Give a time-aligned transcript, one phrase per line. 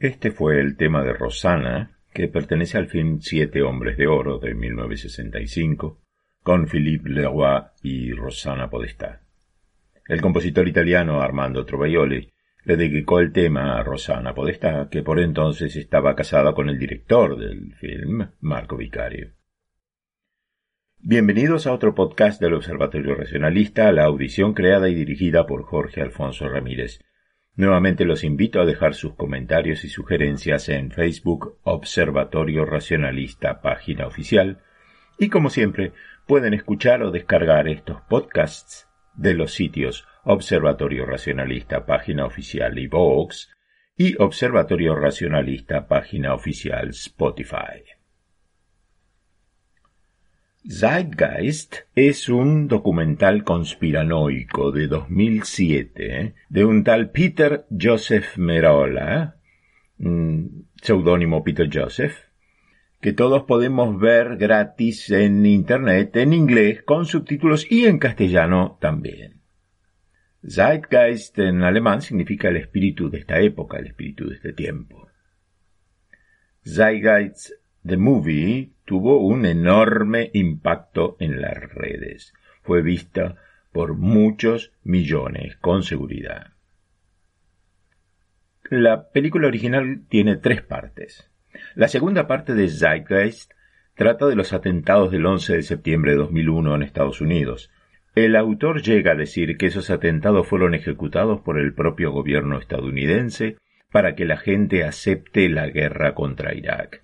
[0.00, 4.54] Este fue el tema de Rosana, que pertenece al film Siete Hombres de Oro de
[4.54, 6.00] 1965,
[6.42, 9.20] con Philippe Leroy y Rosana Podestà.
[10.08, 12.32] El compositor italiano Armando Trovaioli
[12.64, 17.38] le dedicó el tema a Rosana Podestà, que por entonces estaba casada con el director
[17.38, 19.32] del film, Marco Vicario.
[20.96, 26.48] Bienvenidos a otro podcast del Observatorio Racionalista, la audición creada y dirigida por Jorge Alfonso
[26.48, 27.00] Ramírez.
[27.56, 34.62] Nuevamente los invito a dejar sus comentarios y sugerencias en Facebook Observatorio Racionalista, página oficial,
[35.18, 35.92] y como siempre
[36.26, 43.50] pueden escuchar o descargar estos podcasts de los sitios Observatorio Racionalista, página oficial y Vox,
[43.96, 47.82] y Observatorio Racionalista, página oficial Spotify.
[50.68, 56.34] Zeitgeist es un documental conspiranoico de 2007 ¿eh?
[56.50, 59.36] de un tal Peter Joseph Merola,
[59.96, 60.44] mm,
[60.82, 62.14] seudónimo Peter Joseph,
[63.00, 69.40] que todos podemos ver gratis en Internet en inglés con subtítulos y en castellano también.
[70.46, 75.08] Zeitgeist en alemán significa el espíritu de esta época, el espíritu de este tiempo.
[76.66, 82.34] Zeitgeist The Movie tuvo un enorme impacto en las redes.
[82.62, 83.36] Fue vista
[83.72, 86.52] por muchos millones, con seguridad.
[88.68, 91.30] La película original tiene tres partes.
[91.74, 93.52] La segunda parte de Zeitgeist
[93.94, 97.70] trata de los atentados del 11 de septiembre de 2001 en Estados Unidos.
[98.14, 103.56] El autor llega a decir que esos atentados fueron ejecutados por el propio gobierno estadounidense
[103.90, 107.02] para que la gente acepte la guerra contra Irak.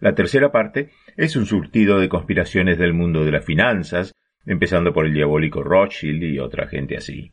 [0.00, 4.14] La tercera parte es un surtido de conspiraciones del mundo de las finanzas,
[4.46, 7.32] empezando por el diabólico Rothschild y otra gente así.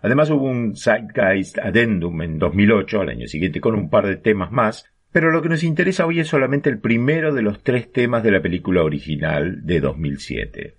[0.00, 4.50] Además hubo un Zeitgeist Addendum en 2008, al año siguiente, con un par de temas
[4.50, 8.22] más, pero lo que nos interesa hoy es solamente el primero de los tres temas
[8.22, 10.76] de la película original de 2007.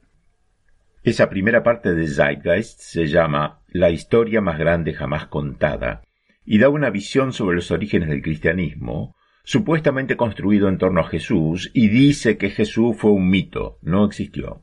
[1.04, 6.02] Esa primera parte de Zeitgeist se llama La historia más grande jamás contada
[6.46, 9.16] y da una visión sobre los orígenes del cristianismo,
[9.50, 14.62] supuestamente construido en torno a Jesús, y dice que Jesús fue un mito, no existió.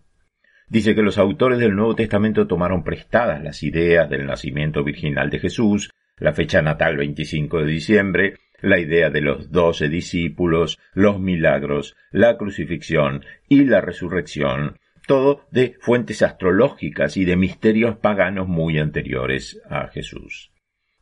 [0.68, 5.40] Dice que los autores del Nuevo Testamento tomaron prestadas las ideas del nacimiento virginal de
[5.40, 11.96] Jesús, la fecha natal 25 de diciembre, la idea de los doce discípulos, los milagros,
[12.12, 14.78] la crucifixión y la resurrección,
[15.08, 20.52] todo de fuentes astrológicas y de misterios paganos muy anteriores a Jesús.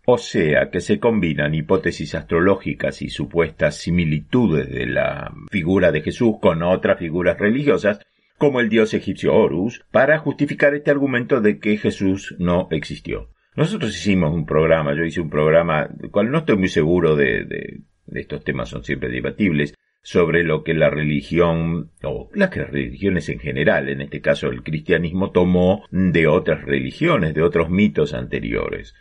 [0.06, 6.36] O sea que se combinan hipótesis astrológicas y supuestas similitudes de la figura de Jesús
[6.42, 8.00] con otras figuras religiosas,
[8.36, 13.30] como el dios egipcio Horus, para justificar este argumento de que Jesús no existió.
[13.56, 17.80] Nosotros hicimos un programa, yo hice un programa, cual no estoy muy seguro de, de,
[18.06, 23.38] de estos temas, son siempre debatibles, sobre lo que la religión, o las religiones en
[23.38, 28.94] general, en este caso el cristianismo, tomó de otras religiones, de otros mitos anteriores.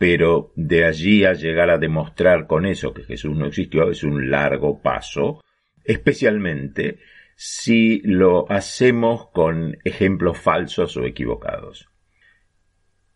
[0.00, 4.30] Pero de allí a llegar a demostrar con eso que Jesús no existió es un
[4.30, 5.42] largo paso,
[5.84, 7.00] especialmente
[7.36, 11.90] si lo hacemos con ejemplos falsos o equivocados.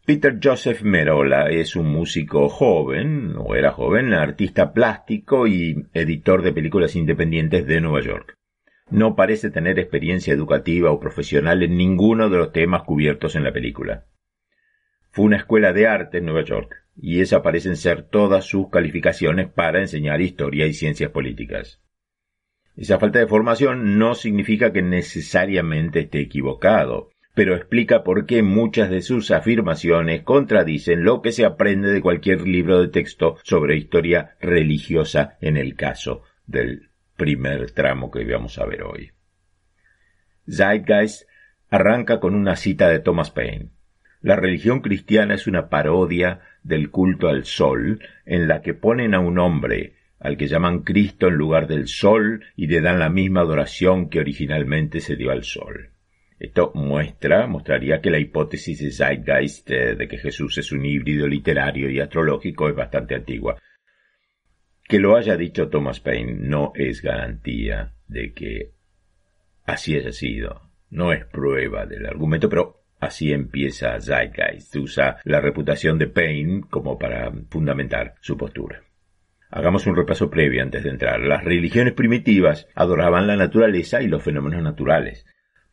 [0.04, 6.52] Peter Joseph Merola es un músico joven, o era joven, artista plástico y editor de
[6.52, 8.34] películas independientes de Nueva York.
[8.90, 13.54] No parece tener experiencia educativa o profesional en ninguno de los temas cubiertos en la
[13.54, 14.04] película.
[15.14, 19.48] Fue una escuela de arte en Nueva York, y esas parecen ser todas sus calificaciones
[19.48, 21.80] para enseñar historia y ciencias políticas.
[22.76, 28.88] Esa falta de formación no significa que necesariamente esté equivocado pero explica por qué muchas
[28.90, 34.36] de sus afirmaciones contradicen lo que se aprende de cualquier libro de texto sobre historia
[34.40, 39.10] religiosa en el caso del primer tramo que vamos a ver hoy.
[40.48, 41.28] Zeitgeist
[41.70, 43.70] arranca con una cita de Thomas Paine.
[44.24, 49.20] La religión cristiana es una parodia del culto al sol, en la que ponen a
[49.20, 53.42] un hombre al que llaman Cristo en lugar del sol y le dan la misma
[53.42, 55.90] adoración que originalmente se dio al sol.
[56.38, 61.28] Esto muestra, mostraría que la hipótesis de Zeitgeist eh, de que Jesús es un híbrido
[61.28, 63.58] literario y astrológico es bastante antigua.
[64.88, 68.70] Que lo haya dicho Thomas Paine no es garantía de que
[69.66, 70.70] así haya sido.
[70.88, 74.74] No es prueba del argumento, pero así empieza Zeitgeist.
[74.76, 78.82] Usa la reputación de Paine como para fundamentar su postura.
[79.50, 81.20] Hagamos un repaso previo antes de entrar.
[81.20, 85.24] Las religiones primitivas adoraban la naturaleza y los fenómenos naturales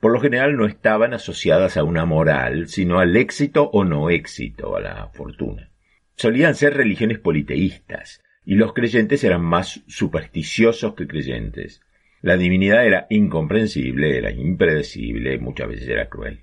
[0.02, 4.76] por lo general no estaban asociadas a una moral, sino al éxito o no éxito,
[4.76, 5.70] a la fortuna.
[6.16, 11.82] Solían ser religiones politeístas, y los creyentes eran más supersticiosos que creyentes.
[12.22, 16.42] La divinidad era incomprensible, era impredecible, muchas veces era cruel.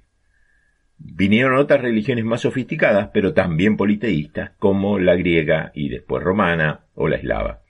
[0.98, 7.08] Vinieron otras religiones más sofisticadas, pero también politeístas, como la griega y después romana o
[7.08, 7.62] la eslava.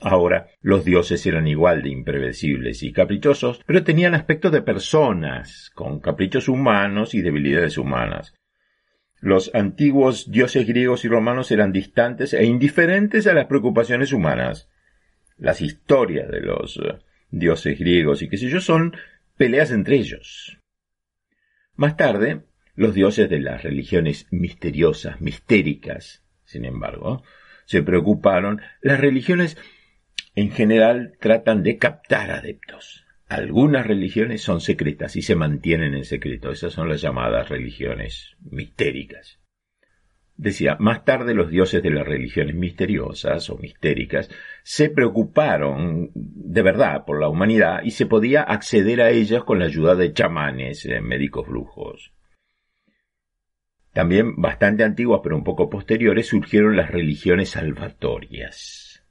[0.00, 6.00] Ahora, los dioses eran igual de imprevisibles y caprichosos, pero tenían aspecto de personas, con
[6.00, 8.34] caprichos humanos y debilidades humanas.
[9.20, 14.68] Los antiguos dioses griegos y romanos eran distantes e indiferentes a las preocupaciones humanas.
[15.38, 16.98] Las historias de los eh,
[17.30, 18.96] dioses griegos y qué sé yo son
[19.36, 20.58] peleas entre ellos.
[21.82, 22.42] Más tarde,
[22.76, 27.24] los dioses de las religiones misteriosas, mistéricas, sin embargo,
[27.64, 28.60] se preocuparon.
[28.82, 29.58] Las religiones
[30.36, 33.04] en general tratan de captar adeptos.
[33.26, 36.52] Algunas religiones son secretas y se mantienen en secreto.
[36.52, 39.40] Esas son las llamadas religiones mistéricas.
[40.42, 44.28] Decía, más tarde los dioses de las religiones misteriosas o mistéricas
[44.64, 49.66] se preocuparon de verdad por la humanidad y se podía acceder a ellas con la
[49.66, 52.12] ayuda de chamanes, eh, médicos brujos.
[53.92, 59.04] También bastante antiguas pero un poco posteriores surgieron las religiones salvatorias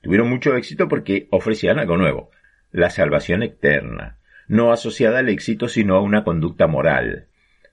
[0.00, 2.30] Tuvieron mucho éxito porque ofrecían algo nuevo,
[2.70, 7.27] la salvación eterna, no asociada al éxito sino a una conducta moral.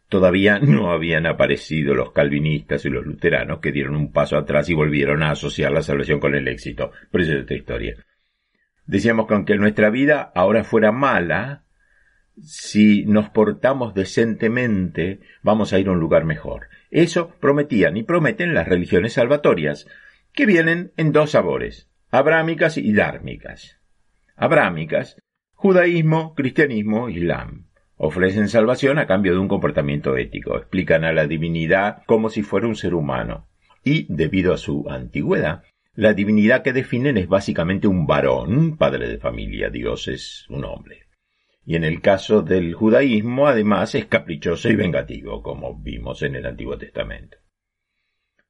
[0.10, 4.74] Todavía no habían aparecido los calvinistas y los luteranos que dieron un paso atrás y
[4.74, 6.92] volvieron a asociar la salvación con el éxito.
[7.12, 7.96] Pero esa es otra historia.
[8.86, 11.64] Decíamos que aunque nuestra vida ahora fuera mala,
[12.42, 16.68] si nos portamos decentemente, vamos a ir a un lugar mejor.
[16.92, 19.88] Eso prometían y prometen las religiones salvatorias,
[20.34, 23.78] que vienen en dos sabores abrámicas y dármicas.
[24.38, 25.18] Abrámicas,
[25.54, 27.68] judaísmo, cristianismo, islam.
[27.98, 32.68] Ofrecen salvación a cambio de un comportamiento ético, explican a la divinidad como si fuera
[32.68, 33.48] un ser humano.
[33.84, 39.18] Y, debido a su antigüedad, la divinidad que definen es básicamente un varón, padre de
[39.18, 41.04] familia, Dios es un hombre.
[41.66, 46.46] Y en el caso del judaísmo, además, es caprichoso y vengativo, como vimos en el
[46.46, 47.38] Antiguo Testamento.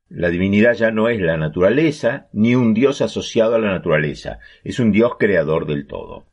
[0.09, 4.79] La divinidad ya no es la naturaleza, ni un dios asociado a la naturaleza, es
[4.79, 6.25] un dios creador del todo.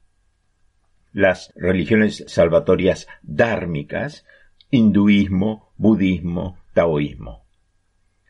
[1.12, 4.24] Las religiones salvatorias dármicas,
[4.70, 7.42] hinduismo, budismo, taoísmo.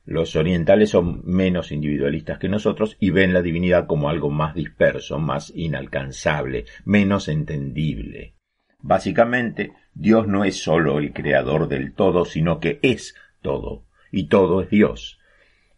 [0.05, 5.21] Los orientales son menos individualistas que nosotros y ven la divinidad como algo más disperso,
[5.21, 8.35] más inalcanzable, menos entendible.
[8.81, 14.61] Básicamente, Dios no es sólo el creador del todo, sino que es todo, y todo
[14.61, 15.21] es Dios.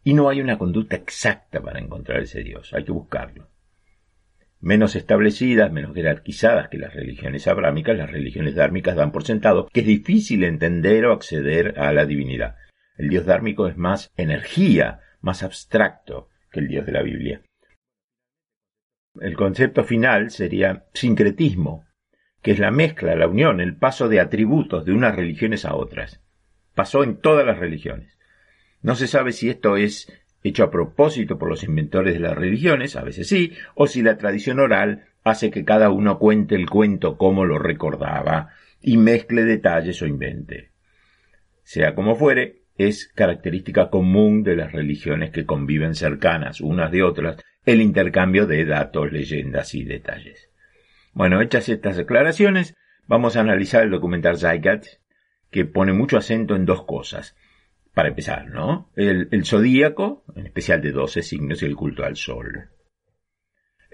[0.03, 3.49] Y no hay una conducta exacta para encontrar ese Dios, hay que buscarlo.
[4.65, 9.81] Menos establecidas, menos jerarquizadas que las religiones abrámicas, las religiones dármicas dan por sentado que
[9.81, 12.57] es difícil entender o acceder a la divinidad.
[12.97, 17.43] El dios dármico es más energía, más abstracto que el dios de la Biblia.
[19.21, 21.85] El concepto final sería sincretismo,
[22.41, 26.23] que es la mezcla, la unión, el paso de atributos de unas religiones a otras.
[26.75, 28.19] Pasó en todas las religiones.
[28.81, 30.11] No se sabe si esto es
[30.45, 34.19] hecho a propósito por los inventores de las religiones, a veces sí, o si la
[34.19, 40.01] tradición oral hace que cada uno cuente el cuento como lo recordaba y mezcle detalles
[40.03, 40.71] o invente.
[41.63, 47.37] Sea como fuere, es característica común de las religiones que conviven cercanas unas de otras
[47.65, 50.51] el intercambio de datos, leyendas y detalles.
[51.15, 54.85] Bueno, hechas estas declaraciones, vamos a analizar el documental Zygat,
[55.51, 57.35] que pone mucho acento en dos cosas.
[57.95, 58.91] Para empezar, ¿no?
[58.97, 62.71] El, el zodíaco, en especial de 12 signos y el culto al sol.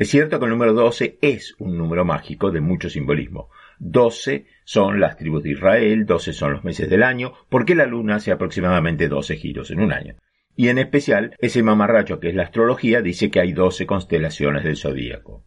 [0.00, 3.50] Es cierto que el número 12 es un número mágico de mucho simbolismo.
[3.80, 8.16] 12 son las tribus de Israel, 12 son los meses del año, porque la luna
[8.16, 10.16] hace aproximadamente 12 giros en un año.
[10.56, 14.76] Y en especial, ese mamarracho que es la astrología dice que hay 12 constelaciones del
[14.76, 15.44] zodíaco.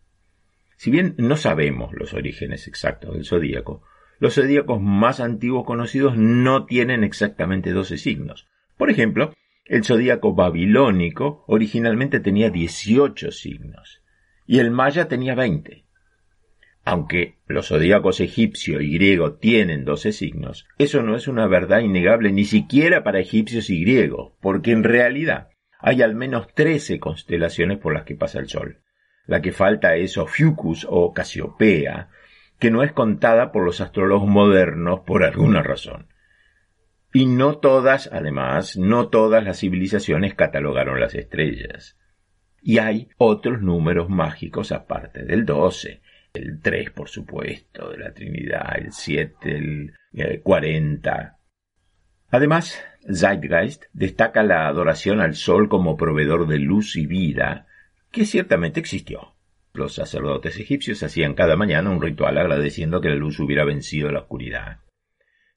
[0.78, 3.84] Si bien no sabemos los orígenes exactos del zodíaco,
[4.24, 8.48] los zodíacos más antiguos conocidos no tienen exactamente 12 signos.
[8.78, 9.34] Por ejemplo,
[9.66, 14.02] el zodíaco babilónico originalmente tenía 18 signos
[14.48, 15.84] y el maya tenía veinte.
[16.86, 22.32] Aunque los zodíacos egipcio y griego tienen doce signos, eso no es una verdad innegable
[22.32, 25.50] ni siquiera para egipcios y griegos, porque en realidad
[25.80, 28.80] hay al menos trece constelaciones por las que pasa el Sol.
[29.26, 32.10] La que falta es Ophiuchus o Casiopea,
[32.64, 36.08] que no es contada por los astrólogos modernos por alguna razón.
[37.12, 41.98] Y no todas, además, no todas las civilizaciones catalogaron las estrellas.
[42.62, 46.00] Y hay otros números mágicos aparte del 12.
[46.34, 49.58] El 3, por supuesto, de la Trinidad, el 7,
[50.14, 51.38] el, 40.
[52.30, 52.82] Además,
[53.14, 57.68] Zeitgeist destaca la adoración al sol como proveedor de luz y vida,
[58.10, 59.34] que ciertamente existió.
[59.74, 64.20] Los sacerdotes egipcios hacían cada mañana un ritual agradeciendo que la luz hubiera vencido la
[64.20, 64.82] oscuridad.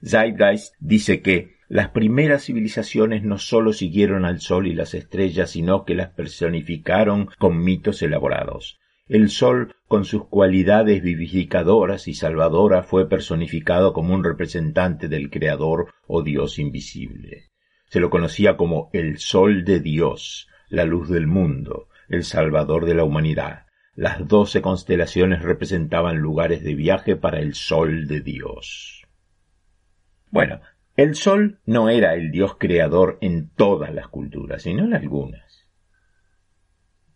[0.03, 5.85] Zeitgeist dice que las primeras civilizaciones no sólo siguieron al sol y las estrellas, sino
[5.85, 8.79] que las personificaron con mitos elaborados.
[9.07, 15.93] El sol, con sus cualidades vivificadoras y salvadoras, fue personificado como un representante del Creador
[16.07, 17.51] o Dios invisible.
[17.91, 22.95] Se lo conocía como el sol de Dios, la luz del mundo, el salvador de
[22.95, 23.66] la humanidad.
[23.97, 29.07] Las doce constelaciones representaban lugares de viaje para el sol de Dios.
[30.31, 30.61] Bueno,
[30.97, 35.67] el sol no era el dios creador en todas las culturas, sino en algunas.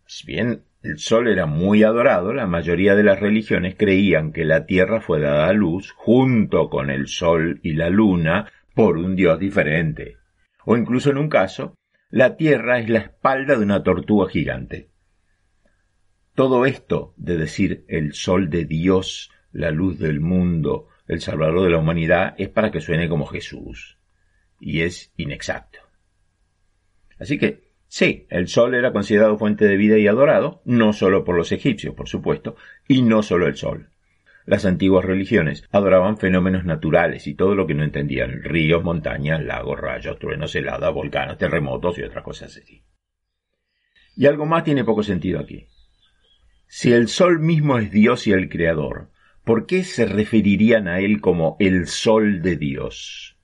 [0.06, 4.64] Si bien el sol era muy adorado, la mayoría de las religiones creían que la
[4.64, 9.38] tierra fue dada a luz junto con el sol y la luna por un dios
[9.38, 10.16] diferente.
[10.64, 11.74] O incluso en un caso,
[12.08, 14.89] la tierra es la espalda de una tortuga gigante.
[16.40, 21.68] Todo esto de decir el sol de Dios, la luz del mundo, el Salvador de
[21.68, 23.98] la humanidad, es para que suene como Jesús.
[24.58, 25.80] Y es inexacto.
[27.18, 31.36] Así que, sí, el sol era considerado fuente de vida y adorado, no solo por
[31.36, 32.56] los egipcios, por supuesto,
[32.88, 33.90] y no solo el sol.
[34.46, 39.78] Las antiguas religiones adoraban fenómenos naturales y todo lo que no entendían, ríos, montañas, lagos,
[39.78, 42.82] rayos, truenos, heladas, volcanes, terremotos y otras cosas así.
[44.16, 45.66] Y algo más tiene poco sentido aquí.
[46.72, 49.10] Si el sol mismo es Dios y el Creador,
[49.42, 53.36] ¿por qué se referirían a él como el sol de Dios?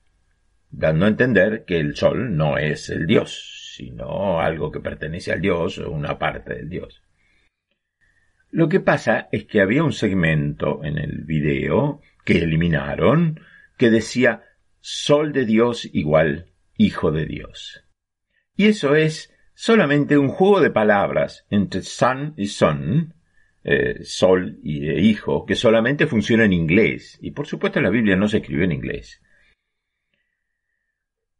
[0.71, 5.41] Dando a entender que el sol no es el Dios, sino algo que pertenece al
[5.41, 7.03] Dios o una parte del Dios.
[8.49, 13.41] Lo que pasa es que había un segmento en el video que eliminaron
[13.77, 14.43] que decía
[14.79, 17.83] Sol de Dios igual Hijo de Dios.
[18.55, 23.16] Y eso es solamente un juego de palabras entre sun y son,
[23.69, 27.19] eh, sol y hijo, que solamente funciona en inglés.
[27.21, 29.21] Y por supuesto la Biblia no se escribió en inglés.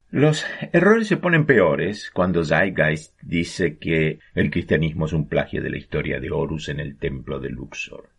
[0.10, 5.70] Los errores se ponen peores cuando Zeitgeist dice que el cristianismo es un plagio de
[5.70, 8.10] la historia de Horus en el templo de Luxor.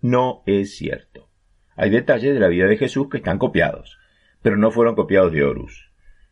[0.00, 1.28] No es cierto.
[1.74, 3.98] Hay detalles de la vida de Jesús que están copiados,
[4.40, 5.90] pero no fueron copiados de Horus.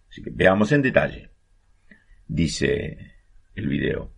[0.09, 1.29] Así que veamos en detalle.
[2.27, 3.13] Dice
[3.55, 4.14] el video.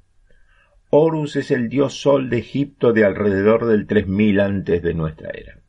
[0.91, 5.61] Horus es el dios sol de Egipto de alrededor del 3000 antes de nuestra era.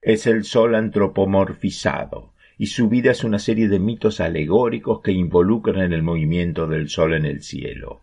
[0.00, 5.92] Es el sol antropomorfizado, y su vida es una serie de mitos alegóricos que involucran
[5.92, 8.02] el movimiento del sol en el cielo.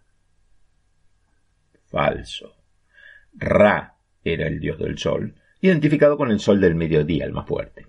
[1.88, 2.56] Falso.
[3.34, 7.88] Ra era el dios del sol, identificado con el sol del mediodía, el más fuerte.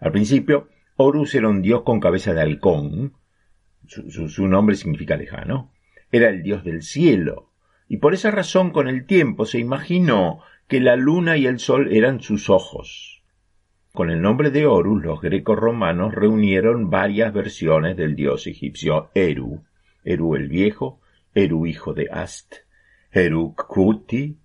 [0.00, 3.14] Al principio, Horus era un dios con cabeza de halcón,
[3.86, 5.72] su, nombre significa lejano,
[6.10, 7.51] era el dios del cielo,
[7.92, 11.92] y por esa razón con el tiempo se imaginó que la luna y el sol
[11.92, 13.22] eran sus ojos.
[13.92, 19.64] Con el nombre de Horus, los greco romanos reunieron varias versiones del dios egipcio Eru,
[20.04, 21.02] Eru el viejo,
[21.34, 22.54] Eru hijo de Ast,
[23.10, 24.38] Eru Kuti,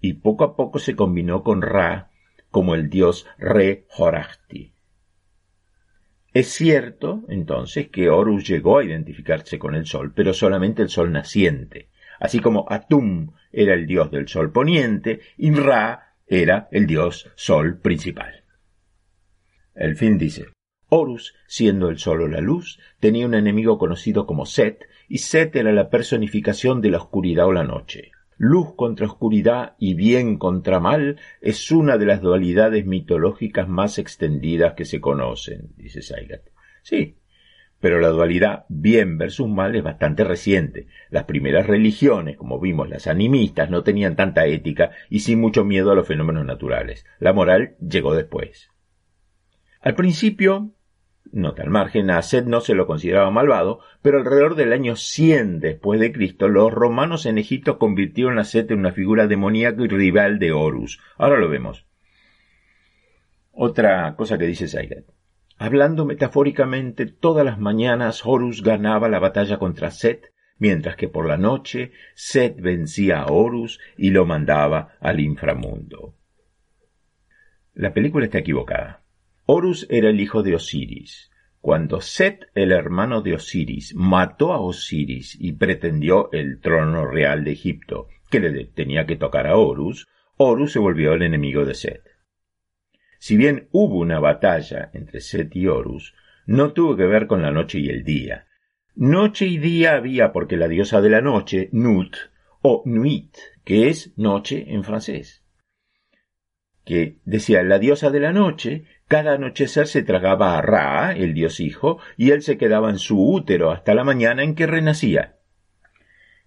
[0.00, 2.12] y poco a poco se combinó con Ra
[2.52, 4.74] como el dios Re Horachti.
[6.32, 11.10] Es cierto, entonces, que Horus llegó a identificarse con el sol, pero solamente el sol
[11.10, 11.88] naciente,
[12.20, 17.78] así como Atum era el dios del sol poniente y Ra era el dios sol
[17.78, 18.44] principal.
[19.74, 20.46] El fin dice,
[20.88, 25.54] Horus, siendo el sol o la luz, tenía un enemigo conocido como Set, y Set
[25.56, 28.12] era la personificación de la oscuridad o la noche.
[28.38, 34.74] Luz contra oscuridad y bien contra mal es una de las dualidades mitológicas más extendidas
[34.74, 36.42] que se conocen, dice Saigat.
[36.82, 37.16] Sí,
[37.80, 40.86] pero la dualidad bien versus mal es bastante reciente.
[41.10, 45.90] Las primeras religiones, como vimos las animistas, no tenían tanta ética y sin mucho miedo
[45.90, 47.04] a los fenómenos naturales.
[47.18, 48.70] La moral llegó después.
[49.80, 50.72] Al principio,
[51.32, 55.60] Nota al margen, a Seth no se lo consideraba malvado, pero alrededor del año 100
[55.60, 59.88] después de Cristo, los romanos en Egipto convirtieron a Seth en una figura demoníaca y
[59.88, 61.00] rival de Horus.
[61.18, 61.84] Ahora lo vemos.
[63.50, 65.04] Otra cosa que dice Saigat.
[65.58, 71.38] Hablando metafóricamente, todas las mañanas Horus ganaba la batalla contra Set, mientras que por la
[71.38, 76.14] noche Set vencía a Horus y lo mandaba al inframundo.
[77.72, 79.02] La película está equivocada.
[79.46, 81.30] Horus era el hijo de Osiris.
[81.60, 87.52] Cuando Set, el hermano de Osiris, mató a Osiris y pretendió el trono real de
[87.52, 92.02] Egipto, que le tenía que tocar a Horus, Horus se volvió el enemigo de Set.
[93.26, 96.14] Si bien hubo una batalla entre Set y Horus,
[96.46, 98.46] no tuvo que ver con la noche y el día.
[98.94, 102.14] Noche y día había porque la diosa de la noche, Nut,
[102.62, 105.44] o Nuit, que es noche en francés,
[106.84, 111.58] que decía la diosa de la noche cada anochecer se tragaba a Ra, el dios
[111.58, 115.40] hijo, y él se quedaba en su útero hasta la mañana en que renacía.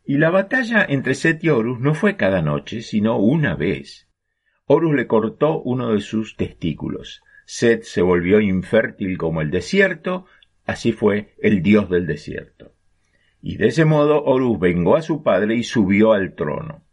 [0.05, 4.08] Y la batalla entre Set y Horus no fue cada noche, sino una vez.
[4.71, 7.23] Horus le cortó uno de sus testículos.
[7.45, 10.27] Set se volvió infértil como el desierto,
[10.63, 12.71] así fue el dios del desierto.
[13.41, 16.83] Y de ese modo Horus vengó a su padre y subió al trono.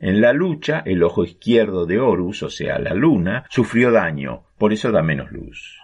[0.00, 4.72] En la lucha, el ojo izquierdo de Horus, o sea, la luna, sufrió daño, por
[4.72, 5.78] eso da menos luz.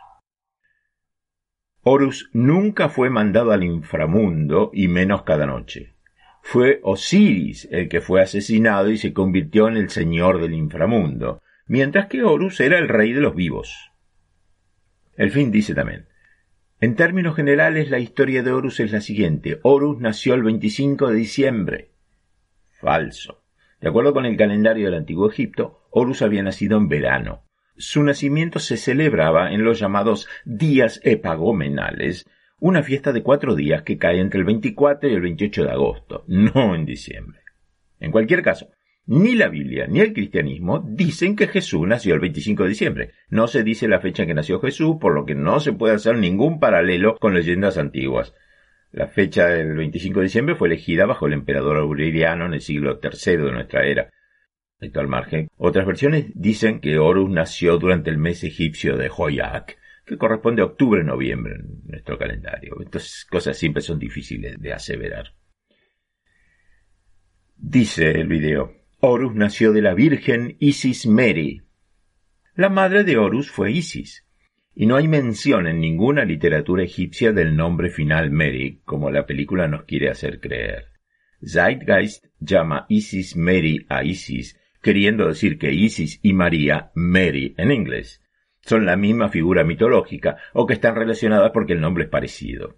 [1.82, 5.95] Horus nunca fue mandado al inframundo y menos cada noche.
[6.48, 12.06] Fue Osiris el que fue asesinado y se convirtió en el señor del inframundo, mientras
[12.06, 13.90] que Horus era el rey de los vivos.
[15.16, 16.06] El fin dice también.
[16.80, 19.58] En términos generales, la historia de Horus es la siguiente.
[19.64, 21.90] Horus nació el 25 de diciembre.
[22.80, 23.42] Falso.
[23.80, 27.42] De acuerdo con el calendario del antiguo Egipto, Horus había nacido en verano.
[27.76, 32.24] Su nacimiento se celebraba en los llamados días epagomenales,
[32.58, 36.24] una fiesta de cuatro días que cae entre el 24 y el 28 de agosto,
[36.26, 37.40] no en diciembre.
[38.00, 38.70] En cualquier caso,
[39.06, 43.10] ni la Biblia ni el cristianismo dicen que Jesús nació el 25 de diciembre.
[43.28, 45.94] No se dice la fecha en que nació Jesús, por lo que no se puede
[45.94, 48.34] hacer ningún paralelo con leyendas antiguas.
[48.90, 52.98] La fecha del 25 de diciembre fue elegida bajo el emperador Aureliano en el siglo
[53.02, 54.10] III de nuestra era.
[54.80, 55.48] Esto al margen.
[55.56, 60.66] Otras versiones dicen que Horus nació durante el mes egipcio de Hoyak, que corresponde a
[60.66, 62.80] octubre-noviembre en nuestro calendario.
[62.80, 65.34] Estas cosas siempre son difíciles de aseverar.
[67.56, 71.62] Dice el video, Horus nació de la Virgen Isis Meri.
[72.54, 74.24] La madre de Horus fue Isis,
[74.74, 79.66] y no hay mención en ninguna literatura egipcia del nombre final Mary, como la película
[79.66, 80.92] nos quiere hacer creer.
[81.44, 88.22] Zeitgeist llama Isis Mary a Isis, queriendo decir que Isis y María, Mary en inglés,
[88.66, 92.76] son la misma figura mitológica o que están relacionadas porque el nombre es parecido.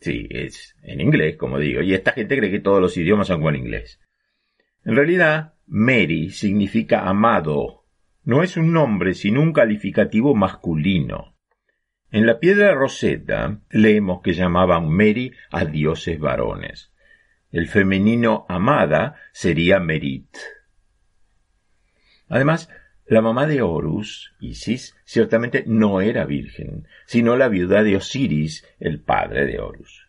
[0.00, 3.36] Sí, es en inglés, como digo, y esta gente cree que todos los idiomas son
[3.36, 4.00] como en inglés.
[4.84, 7.84] En realidad, Mary significa amado
[8.24, 11.36] no es un nombre sino un calificativo masculino.
[12.10, 16.92] En la piedra Rosetta leemos que llamaban Mary a dioses varones.
[17.50, 20.36] El femenino amada sería Merit.
[22.28, 22.70] Además,
[23.06, 29.00] la mamá de Horus, Isis, ciertamente no era virgen, sino la viuda de Osiris, el
[29.00, 30.06] padre de Horus.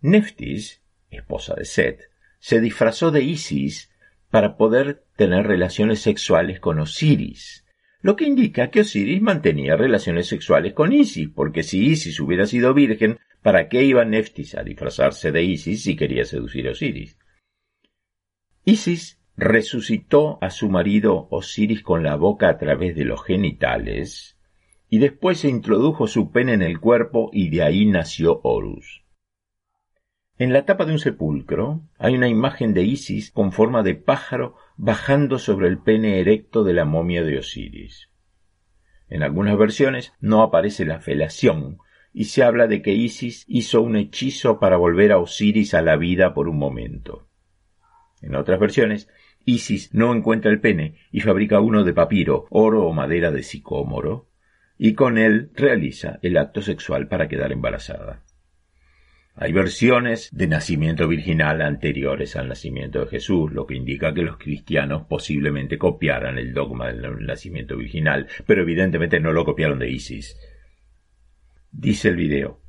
[0.00, 3.90] Neftis, esposa de Set, se disfrazó de Isis
[4.30, 7.64] para poder tener relaciones sexuales con Osiris,
[8.00, 12.74] lo que indica que Osiris mantenía relaciones sexuales con Isis, porque si Isis hubiera sido
[12.74, 17.16] virgen, ¿Para qué iba Neftis a disfrazarse de Isis si quería seducir a Osiris?
[18.64, 24.38] Isis resucitó a su marido Osiris con la boca a través de los genitales
[24.88, 29.04] y después se introdujo su pene en el cuerpo y de ahí nació Horus.
[30.38, 34.56] En la tapa de un sepulcro hay una imagen de Isis con forma de pájaro
[34.76, 38.10] bajando sobre el pene erecto de la momia de Osiris.
[39.08, 41.78] En algunas versiones no aparece la felación
[42.12, 45.96] y se habla de que Isis hizo un hechizo para volver a Osiris a la
[45.96, 47.28] vida por un momento.
[48.20, 49.08] En otras versiones,
[49.46, 54.28] Isis no encuentra el pene y fabrica uno de papiro, oro o madera de sicómoro,
[54.76, 58.24] y con él realiza el acto sexual para quedar embarazada.
[59.36, 64.36] Hay versiones de nacimiento virginal anteriores al nacimiento de Jesús, lo que indica que los
[64.36, 70.36] cristianos posiblemente copiaran el dogma del nacimiento virginal, pero evidentemente no lo copiaron de Isis.
[71.70, 72.60] Dice el video.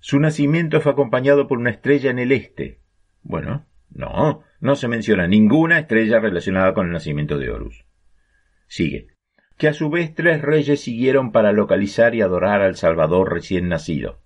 [0.00, 2.80] Su nacimiento fue acompañado por una estrella en el este.
[3.22, 7.84] Bueno, no, no se menciona ninguna estrella relacionada con el nacimiento de Horus.
[8.66, 9.08] Sigue.
[9.56, 14.20] Que a su vez tres reyes siguieron para localizar y adorar al Salvador recién nacido.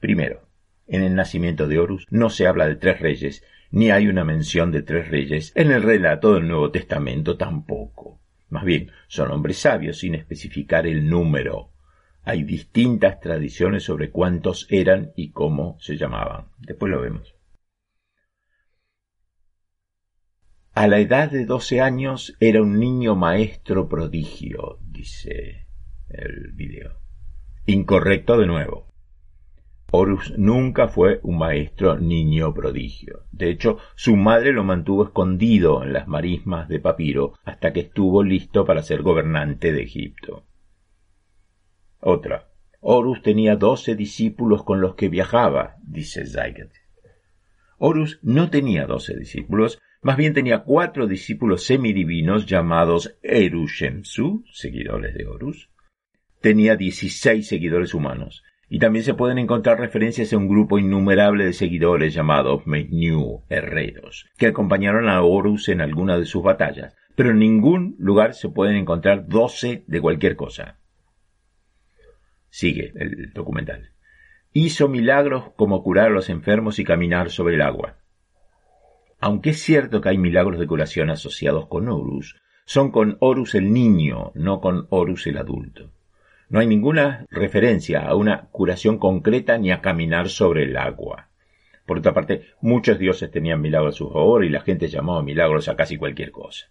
[0.00, 0.48] Primero,
[0.86, 4.72] en el nacimiento de Horus no se habla de tres reyes, ni hay una mención
[4.72, 5.52] de tres reyes.
[5.54, 8.20] En el relato del Nuevo Testamento tampoco.
[8.48, 11.70] Más bien, son hombres sabios sin especificar el número.
[12.24, 16.46] Hay distintas tradiciones sobre cuántos eran y cómo se llamaban.
[16.58, 17.37] Después lo vemos.
[20.78, 25.66] A la edad de doce años era un niño maestro prodigio, dice
[26.08, 27.00] el video.
[27.66, 28.86] Incorrecto de nuevo.
[29.90, 33.24] Horus nunca fue un maestro niño prodigio.
[33.32, 38.22] De hecho, su madre lo mantuvo escondido en las marismas de Papiro hasta que estuvo
[38.22, 40.44] listo para ser gobernante de Egipto.
[41.98, 42.52] Otra.
[42.78, 46.70] Horus tenía doce discípulos con los que viajaba, dice Zyget.
[47.78, 55.26] Horus no tenía doce discípulos, más bien tenía cuatro discípulos semidivinos llamados Erushemsu, seguidores de
[55.26, 55.70] Horus.
[56.40, 61.52] Tenía dieciséis seguidores humanos y también se pueden encontrar referencias a un grupo innumerable de
[61.52, 67.38] seguidores llamados New herreros, que acompañaron a Horus en alguna de sus batallas, pero en
[67.38, 70.78] ningún lugar se pueden encontrar doce de cualquier cosa.
[72.50, 73.90] Sigue el documental.
[74.52, 77.98] Hizo milagros como curar a los enfermos y caminar sobre el agua.
[79.20, 83.72] Aunque es cierto que hay milagros de curación asociados con Horus, son con Horus el
[83.72, 85.90] niño, no con Horus el adulto.
[86.48, 91.28] No hay ninguna referencia a una curación concreta ni a caminar sobre el agua.
[91.84, 95.68] Por otra parte, muchos dioses tenían milagros a su favor y la gente llamaba milagros
[95.68, 96.66] a casi cualquier cosa.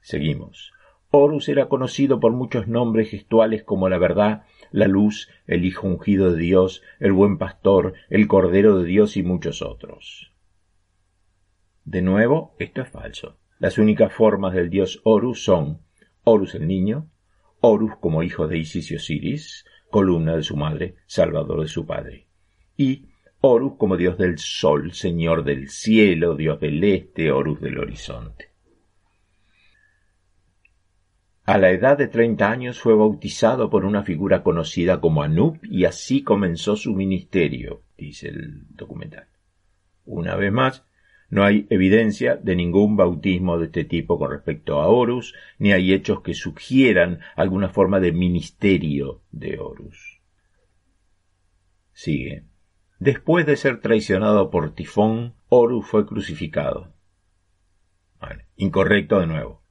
[0.00, 0.72] Seguimos.
[1.10, 6.32] Horus era conocido por muchos nombres gestuales como la verdad, la luz, el Hijo ungido
[6.32, 10.29] de Dios, el buen pastor, el Cordero de Dios y muchos otros.
[11.90, 13.36] De nuevo, esto es falso.
[13.58, 15.80] Las únicas formas del dios Horus son
[16.22, 17.10] Horus el niño,
[17.58, 22.28] Horus como hijo de Isis y Osiris, columna de su madre, salvador de su padre.
[22.76, 23.08] Y
[23.40, 28.50] Horus como dios del sol, señor del cielo, dios del este, Horus del horizonte.
[31.42, 35.86] A la edad de treinta años fue bautizado por una figura conocida como Anup y
[35.86, 39.26] así comenzó su ministerio, dice el documental.
[40.04, 40.84] Una vez más,
[41.30, 45.92] no hay evidencia de ningún bautismo de este tipo con respecto a Horus, ni hay
[45.92, 50.20] hechos que sugieran alguna forma de ministerio de Horus.
[51.92, 52.44] Sigue.
[52.98, 56.92] Después de ser traicionado por Tifón, Horus fue crucificado.
[58.56, 59.62] incorrecto de nuevo.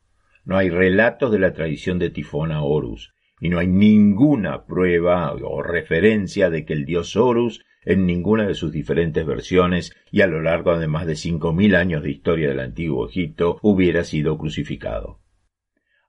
[0.46, 5.34] No hay relatos de la traición de Tifón a Horus, y no hay ninguna prueba
[5.34, 10.28] o referencia de que el dios Horus en ninguna de sus diferentes versiones y a
[10.28, 14.38] lo largo de más de cinco mil años de historia del antiguo Egipto hubiera sido
[14.38, 15.20] crucificado.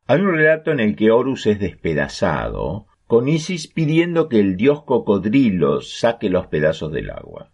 [0.06, 4.84] Hay un relato en el que Horus es despedazado, con Isis pidiendo que el dios
[4.84, 7.52] cocodrilo saque los pedazos del agua.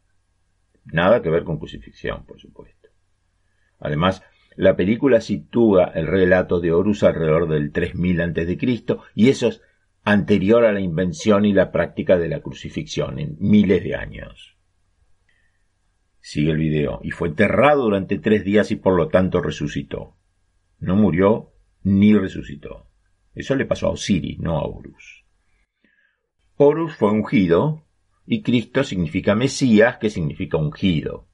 [0.84, 2.88] Nada que ver con crucifixión, por supuesto.
[3.78, 4.22] Además,
[4.54, 8.58] la película sitúa el relato de Horus alrededor del 3000 a.C.
[9.14, 9.60] y esos
[10.06, 14.56] anterior a la invención y la práctica de la crucifixión en miles de años.
[16.20, 17.00] Sigue el video.
[17.02, 20.16] Y fue enterrado durante tres días y por lo tanto resucitó.
[20.78, 21.50] No murió
[21.82, 22.86] ni resucitó.
[23.34, 25.24] Eso le pasó a Osiris, no a Horus.
[26.54, 27.84] Horus fue ungido
[28.26, 31.26] y Cristo significa Mesías, que significa ungido.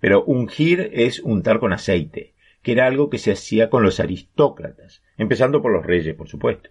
[0.00, 5.02] Pero ungir es untar con aceite, que era algo que se hacía con los aristócratas,
[5.16, 6.68] empezando por los reyes, por supuesto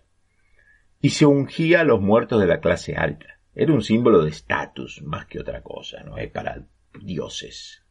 [1.02, 3.40] y se ungía a los muertos de la clase alta.
[3.54, 6.66] Era un símbolo de estatus más que otra cosa, no es para
[7.02, 7.84] dioses.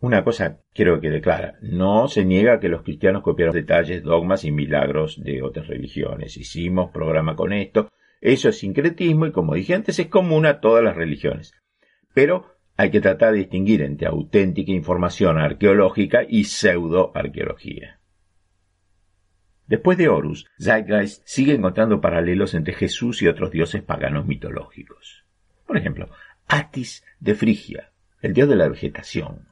[0.00, 4.50] Una cosa quiero que clara, no se niega que los cristianos copiaron detalles, dogmas y
[4.50, 6.38] milagros de otras religiones.
[6.38, 7.90] Hicimos programa con esto.
[8.22, 11.52] Eso es sincretismo y como dije antes es común a todas las religiones.
[12.14, 12.46] Pero
[12.78, 17.99] hay que tratar de distinguir entre auténtica información arqueológica y pseudoarqueología.
[19.70, 25.24] Después de Horus, Zeitgeist sigue encontrando paralelos entre Jesús y otros dioses paganos mitológicos.
[25.64, 26.10] Por ejemplo,
[26.48, 29.46] Atis de Frigia, el dios de la vegetación.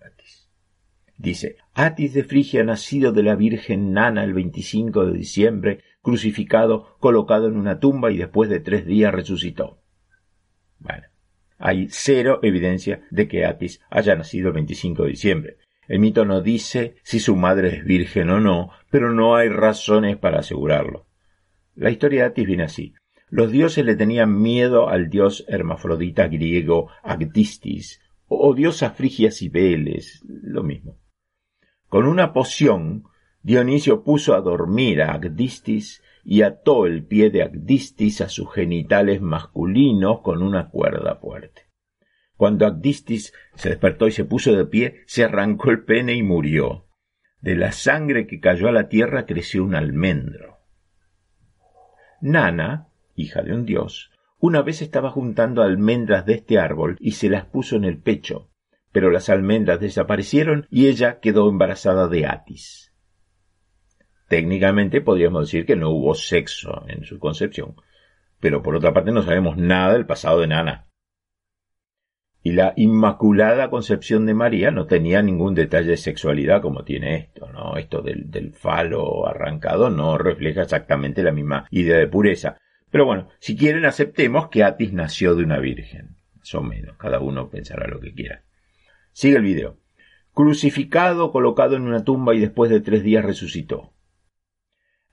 [1.16, 7.46] Dice, Atis de Frigia, nacido de la Virgen Nana el 25 de diciembre, crucificado, colocado
[7.46, 9.80] en una tumba y después de tres días resucitó.
[10.80, 11.06] Bueno,
[11.58, 15.58] hay cero evidencia de que Atis haya nacido el 25 de diciembre.
[15.88, 20.18] El mito no dice si su madre es virgen o no, pero no hay razones
[20.18, 21.06] para asegurarlo.
[21.74, 22.94] La historia de Atis viene así.
[23.30, 30.62] Los dioses le tenían miedo al dios hermafrodita griego Agdistis, o diosa Frigia Cibeles, lo
[30.62, 30.98] mismo.
[31.88, 33.04] Con una poción,
[33.42, 39.22] Dionisio puso a dormir a Agdistis y ató el pie de Agdistis a sus genitales
[39.22, 41.67] masculinos con una cuerda fuerte.
[42.38, 46.86] Cuando Agdistis se despertó y se puso de pie, se arrancó el pene y murió.
[47.40, 50.60] De la sangre que cayó a la tierra creció un almendro.
[52.20, 57.28] Nana, hija de un dios, una vez estaba juntando almendras de este árbol y se
[57.28, 58.52] las puso en el pecho,
[58.92, 62.94] pero las almendras desaparecieron y ella quedó embarazada de Atis.
[64.28, 67.74] Técnicamente podríamos decir que no hubo sexo en su concepción,
[68.38, 70.87] pero por otra parte no sabemos nada del pasado de Nana.
[72.48, 77.52] Y la Inmaculada Concepción de María no tenía ningún detalle de sexualidad como tiene esto,
[77.52, 77.76] ¿no?
[77.76, 82.56] Esto del, falo arrancado no refleja exactamente la misma idea de pureza.
[82.90, 86.16] Pero bueno, si quieren aceptemos que Atis nació de una virgen.
[86.36, 88.44] Más menos, cada uno pensará lo que quiera.
[89.12, 89.76] Sigue el video.
[90.32, 93.92] Crucificado, colocado en una tumba y después de tres días resucitó.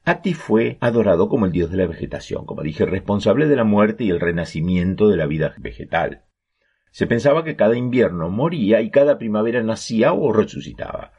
[0.06, 4.06] Atis fue adorado como el dios de la vegetación, como dije, responsable de la muerte
[4.06, 6.25] y el renacimiento de la vida vegetal.
[6.96, 11.12] Se pensaba que cada invierno moría y cada primavera nacía o resucitaba.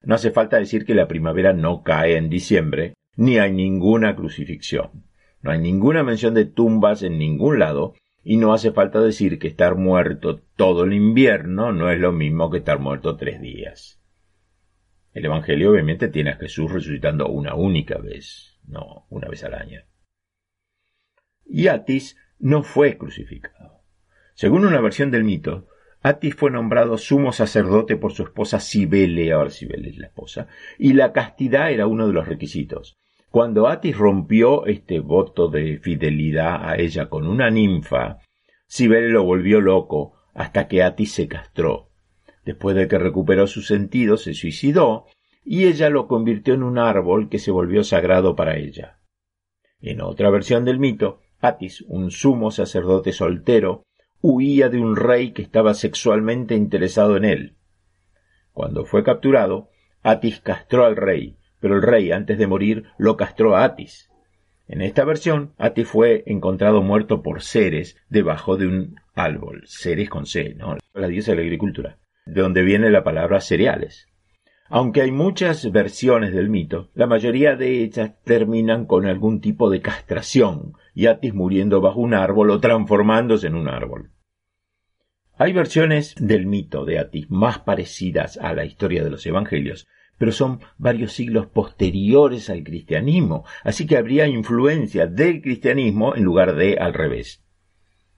[0.00, 5.04] No hace falta decir que la primavera no cae en diciembre, ni hay ninguna crucifixión.
[5.40, 9.46] No hay ninguna mención de tumbas en ningún lado, y no hace falta decir que
[9.46, 14.02] estar muerto todo el invierno no es lo mismo que estar muerto tres días.
[15.12, 19.82] El Evangelio obviamente tiene a Jesús resucitando una única vez, no una vez al año.
[21.46, 23.71] Y Atis no fue crucificado.
[24.34, 25.66] Según una versión del mito,
[26.02, 30.94] Atis fue nombrado sumo sacerdote por su esposa Cibele, ahora Cibele es la esposa, y
[30.94, 32.96] la castidad era uno de los requisitos.
[33.30, 38.18] Cuando Atis rompió este voto de fidelidad a ella con una ninfa,
[38.68, 41.90] Cibele lo volvió loco hasta que Atis se castró.
[42.44, 45.06] Después de que recuperó sus sentidos, se suicidó
[45.44, 48.98] y ella lo convirtió en un árbol que se volvió sagrado para ella.
[49.80, 53.84] En otra versión del mito, Atis, un sumo sacerdote soltero,
[54.22, 57.56] huía de un rey que estaba sexualmente interesado en él.
[58.52, 59.68] Cuando fue capturado,
[60.02, 64.10] Atis castró al rey, pero el rey, antes de morir, lo castró a Atis.
[64.68, 70.24] En esta versión, Atis fue encontrado muerto por Ceres debajo de un árbol, Ceres con
[70.24, 70.78] C, ¿no?
[70.94, 74.06] La diosa de la agricultura, de donde viene la palabra cereales.
[74.68, 79.82] Aunque hay muchas versiones del mito, la mayoría de ellas terminan con algún tipo de
[79.82, 80.74] castración,
[81.06, 84.10] Atis muriendo bajo un árbol o transformándose en un árbol.
[85.36, 90.30] Hay versiones del mito de Atis más parecidas a la historia de los evangelios, pero
[90.30, 96.76] son varios siglos posteriores al cristianismo, así que habría influencia del cristianismo en lugar de
[96.78, 97.42] al revés.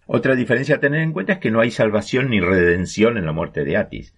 [0.07, 3.33] Otra diferencia a tener en cuenta es que no hay salvación ni redención en la
[3.33, 4.15] muerte de Atis.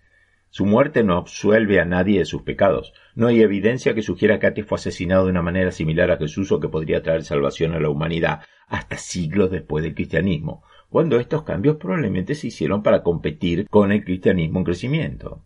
[0.56, 2.94] Su muerte no absuelve a nadie de sus pecados.
[3.14, 6.50] No hay evidencia que sugiera que Atis fue asesinado de una manera similar a Jesús
[6.50, 11.42] o que podría traer salvación a la humanidad hasta siglos después del cristianismo cuando estos
[11.42, 15.44] cambios probablemente se hicieron para competir con el cristianismo en crecimiento.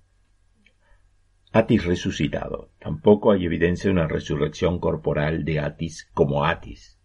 [1.51, 2.71] Atis resucitado.
[2.79, 7.01] Tampoco hay evidencia de una resurrección corporal de Atis como Atis.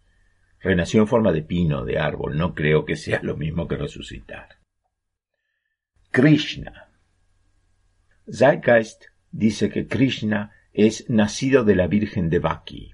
[0.60, 2.38] Renació en forma de pino, de árbol.
[2.38, 4.60] No creo que sea lo mismo que resucitar.
[6.12, 6.85] Krishna.
[8.32, 12.92] Zeitgeist dice que Krishna es nacido de la Virgen de Baki.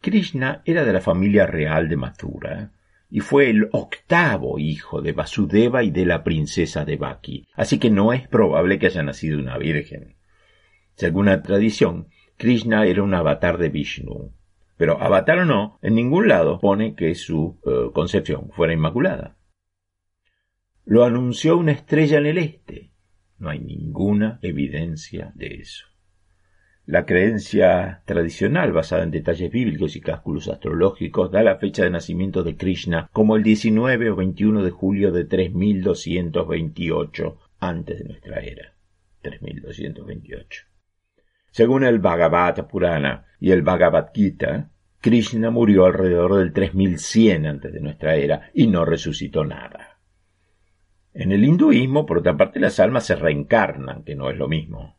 [0.00, 2.72] Krishna era de la familia real de Mathura
[3.10, 7.90] y fue el octavo hijo de Vasudeva y de la princesa de Baki, así que
[7.90, 10.16] no es probable que haya nacido una virgen.
[10.94, 14.32] Según la tradición, Krishna era un avatar de Vishnu.
[14.76, 19.36] Pero avatar o no, en ningún lado pone que su eh, concepción fuera inmaculada.
[20.84, 22.92] Lo anunció una estrella en el este.
[23.38, 25.86] No hay ninguna evidencia de eso.
[26.86, 32.44] La creencia tradicional, basada en detalles bíblicos y cálculos astrológicos, da la fecha de nacimiento
[32.44, 38.76] de Krishna como el 19 o 21 de julio de 3228 antes de nuestra era.
[39.20, 40.62] 3228.
[41.50, 44.70] Según el Bhagavad Purana y el Bhagavad Gita,
[45.00, 49.95] Krishna murió alrededor del 3100 antes de nuestra era y no resucitó nada.
[51.18, 54.96] En el hinduismo, por otra parte, las almas se reencarnan, que no es lo mismo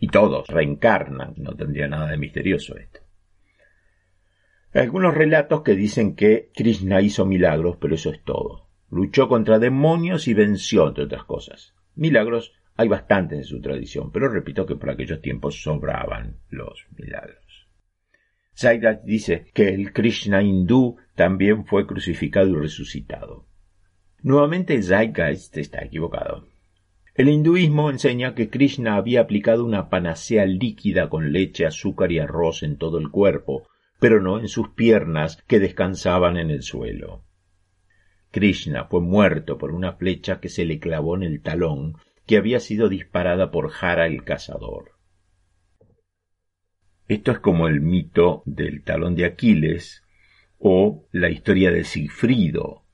[0.00, 1.34] y todos reencarnan.
[1.36, 3.00] No tendría nada de misterioso esto.
[4.72, 8.68] Hay algunos relatos que dicen que Krishna hizo milagros, pero eso es todo.
[8.90, 11.74] Luchó contra demonios y venció, entre otras cosas.
[11.94, 17.66] Milagros hay bastantes en su tradición, pero repito que por aquellos tiempos sobraban los milagros.
[18.56, 23.47] Zaidat dice que el Krishna hindú también fue crucificado y resucitado.
[24.22, 26.48] Nuevamente Zeitgeist está equivocado.
[27.14, 32.62] El hinduismo enseña que Krishna había aplicado una panacea líquida con leche, azúcar y arroz
[32.62, 33.68] en todo el cuerpo,
[34.00, 37.24] pero no en sus piernas que descansaban en el suelo.
[38.30, 42.60] Krishna fue muerto por una flecha que se le clavó en el talón, que había
[42.60, 44.92] sido disparada por Jara el cazador.
[47.06, 50.02] Esto es como el mito del talón de Aquiles
[50.58, 52.84] o la historia de Sigfrido,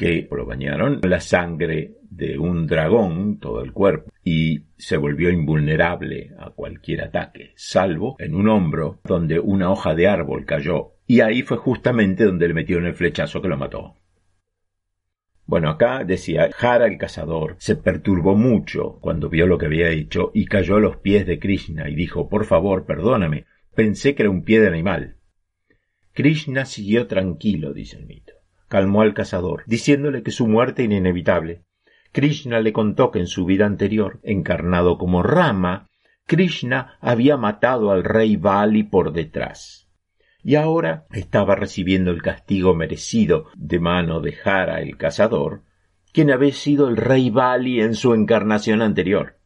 [0.00, 6.30] que lo bañaron la sangre de un dragón todo el cuerpo y se volvió invulnerable
[6.38, 11.42] a cualquier ataque, salvo en un hombro donde una hoja de árbol cayó y ahí
[11.42, 13.96] fue justamente donde le metieron el flechazo que lo mató.
[15.44, 20.30] Bueno, acá decía, Jara el cazador se perturbó mucho cuando vio lo que había hecho
[20.32, 24.30] y cayó a los pies de Krishna y dijo, por favor, perdóname, pensé que era
[24.30, 25.16] un pie de animal.
[26.14, 28.29] Krishna siguió tranquilo, dice el mito.
[28.70, 31.64] Calmó al cazador, diciéndole que su muerte era inevitable
[32.12, 35.88] Krishna le contó que en su vida anterior, encarnado como Rama,
[36.26, 39.88] Krishna había matado al rey Bali por detrás.
[40.42, 45.62] Y ahora estaba recibiendo el castigo merecido de mano de Jara el cazador,
[46.12, 49.38] quien había sido el rey Bali en su encarnación anterior.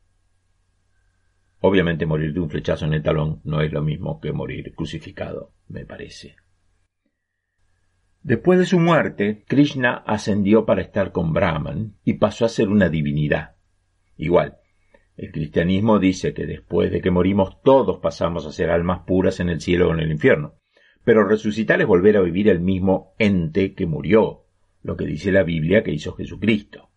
[1.61, 5.53] Obviamente morir de un flechazo en el talón no es lo mismo que morir crucificado,
[5.67, 6.37] me parece.
[8.25, 12.89] Después de su muerte, Krishna ascendió para estar con Brahman y pasó a ser una
[12.89, 13.57] divinidad.
[14.17, 14.57] Igual,
[15.19, 19.51] el cristianismo dice que después de que morimos todos pasamos a ser almas puras en
[19.51, 20.55] el cielo o en el infierno.
[21.05, 24.47] Pero resucitar es volver a vivir el mismo ente que murió,
[24.83, 26.89] lo que dice la Biblia que hizo Jesucristo.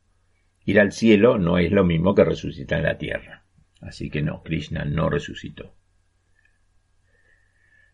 [0.63, 3.46] Ir al cielo no es lo mismo que resucitar en la tierra.
[3.82, 5.76] Así que no, Krishna no resucitó.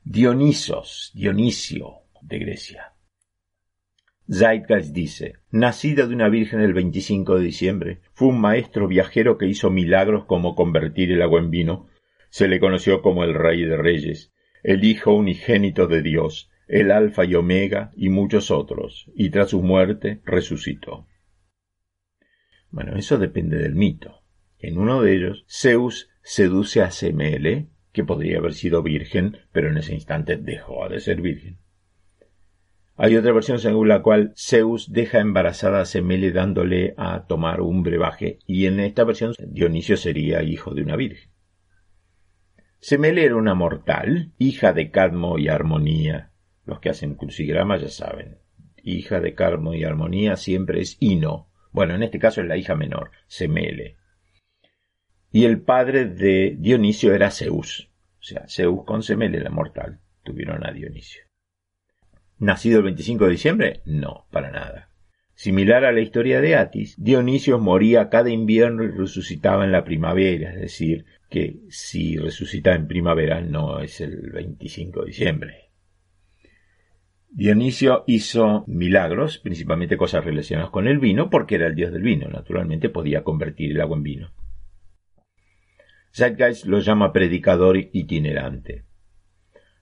[0.03, 2.92] Dionisos, Dionisio, de Grecia.
[4.31, 9.47] Zeitgeist dice, nacida de una virgen el 25 de diciembre, fue un maestro viajero que
[9.47, 11.87] hizo milagros como convertir el agua en vino.
[12.29, 14.31] Se le conoció como el Rey de Reyes,
[14.63, 19.61] el Hijo unigénito de Dios, el Alfa y Omega y muchos otros, y tras su
[19.61, 21.05] muerte resucitó.
[22.71, 24.21] Bueno, eso depende del mito.
[24.57, 29.77] En uno de ellos, Zeus seduce a Semele, que podría haber sido virgen, pero en
[29.77, 31.59] ese instante dejó de ser virgen.
[32.95, 37.81] Hay otra versión según la cual Zeus deja embarazada a Semele dándole a tomar un
[37.81, 41.31] brebaje, y en esta versión Dionisio sería hijo de una virgen.
[42.79, 46.33] Semele era una mortal, hija de Cadmo y Armonía.
[46.65, 48.37] Los que hacen crucigrama ya saben.
[48.83, 51.49] Hija de Cadmo y Armonía siempre es Ino.
[51.71, 53.97] Bueno, en este caso es la hija menor, Semele.
[55.31, 57.89] Y el padre de Dionisio era Zeus.
[58.19, 61.23] O sea, Zeus con Semele, la mortal, tuvieron a Dionisio.
[62.39, 63.81] ¿Nacido el 25 de diciembre?
[63.85, 64.89] No, para nada.
[65.35, 70.53] Similar a la historia de Atis, Dionisio moría cada invierno y resucitaba en la primavera,
[70.53, 75.63] es decir, que si resucita en primavera no es el 25 de diciembre.
[77.29, 82.27] Dionisio hizo milagros, principalmente cosas relacionadas con el vino, porque era el dios del vino,
[82.27, 84.33] naturalmente podía convertir el agua en vino.
[86.15, 88.83] Zeitgeist lo llama predicador itinerante.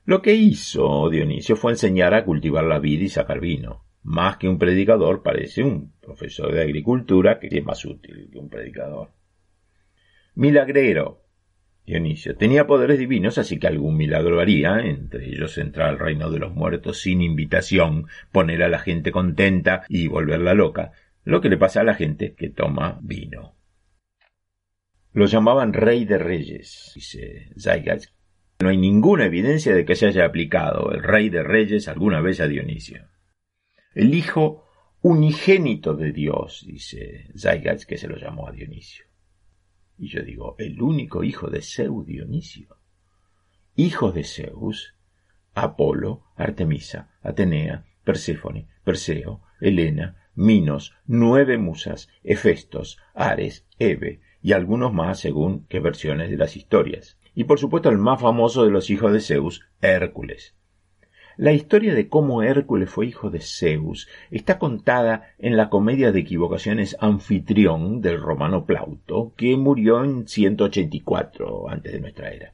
[0.04, 3.86] Lo que hizo Dionisio fue enseñar a cultivar la vida y sacar vino.
[4.04, 8.50] Más que un predicador, parece un profesor de agricultura que es más útil que un
[8.50, 9.12] predicador.
[10.34, 11.22] Milagrero.
[11.86, 16.40] Dionisio tenía poderes divinos, así que algún milagro haría, entre ellos entrar al reino de
[16.40, 20.94] los muertos sin invitación, poner a la gente contenta y volverla loca,
[21.24, 23.56] lo que le pasa a la gente que toma vino.
[25.14, 28.14] Lo llamaban rey de reyes, dice Zygas
[28.62, 32.40] no hay ninguna evidencia de que se haya aplicado el rey de reyes alguna vez
[32.40, 33.08] a Dionisio.
[33.94, 34.66] El hijo
[35.02, 39.06] unigénito de Dios, dice Zaygatz, que se lo llamó a Dionisio.
[39.98, 42.78] Y yo digo, el único hijo de Zeus, Dionisio.
[43.76, 44.96] Hijos de Zeus,
[45.54, 55.20] Apolo, Artemisa, Atenea, Perséfone, Perseo, Helena, Minos, nueve musas, Hefestos, Ares, Eve y algunos más
[55.20, 57.18] según qué versiones de las historias.
[57.34, 60.56] Y por supuesto el más famoso de los hijos de Zeus, Hércules.
[61.38, 66.20] La historia de cómo Hércules fue hijo de Zeus está contada en la comedia de
[66.20, 72.54] equivocaciones Anfitrión del romano Plauto, que murió en 184 antes de nuestra era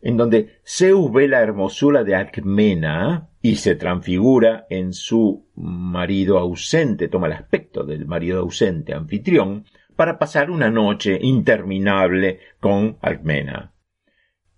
[0.00, 7.08] en donde Zeus ve la hermosura de Alcmena y se transfigura en su marido ausente,
[7.08, 9.64] toma el aspecto del marido ausente anfitrión,
[9.98, 13.74] para pasar una noche interminable con Alcmena,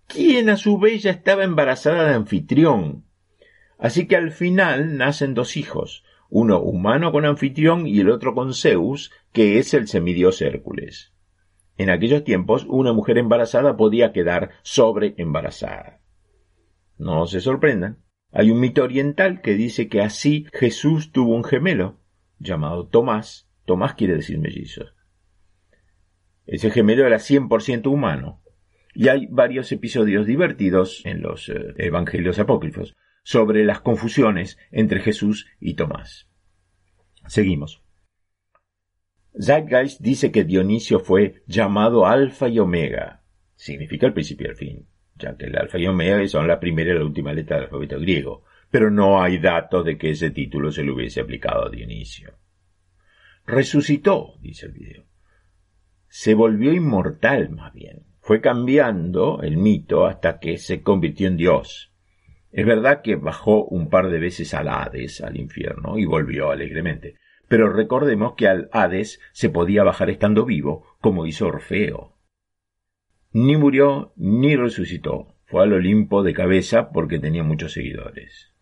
[0.07, 3.07] quien a su vez ya estaba embarazada de anfitrión.
[3.79, 8.53] Así que al final nacen dos hijos, uno humano con anfitrión y el otro con
[8.53, 11.15] Zeus, que es el semidios Hércules.
[11.79, 16.03] En aquellos tiempos, una mujer embarazada podía quedar sobre embarazada.
[16.99, 18.05] No se sorprendan.
[18.31, 21.99] Hay un mito oriental que dice que así Jesús tuvo un gemelo
[22.39, 23.49] llamado Tomás.
[23.65, 24.85] Tomás quiere decir mellizo.
[26.51, 28.43] Ese gemelo era 100% humano.
[28.93, 35.47] Y hay varios episodios divertidos en los eh, evangelios apócrifos sobre las confusiones entre Jesús
[35.61, 36.29] y Tomás.
[37.29, 37.85] Seguimos.
[39.41, 43.23] Zeitgeist dice que Dionisio fue llamado Alfa y Omega.
[43.55, 46.91] Significa el principio y el fin, ya que el Alfa y Omega son la primera
[46.91, 48.43] y la última letra del alfabeto griego,
[48.73, 52.35] pero no hay datos de que ese título se le hubiese aplicado a Dionisio.
[53.47, 55.10] Resucitó, dice el video.
[56.11, 58.05] Se volvió inmortal, más bien.
[58.21, 61.95] Fue cambiando el mito hasta que se convirtió en Dios.
[62.53, 67.15] Es verdad que bajó un par de veces al Hades, al infierno, y volvió alegremente
[67.51, 72.17] pero recordemos que al Hades se podía bajar estando vivo, como hizo Orfeo.
[73.33, 78.55] Ni murió ni resucitó, fue al Olimpo de cabeza porque tenía muchos seguidores.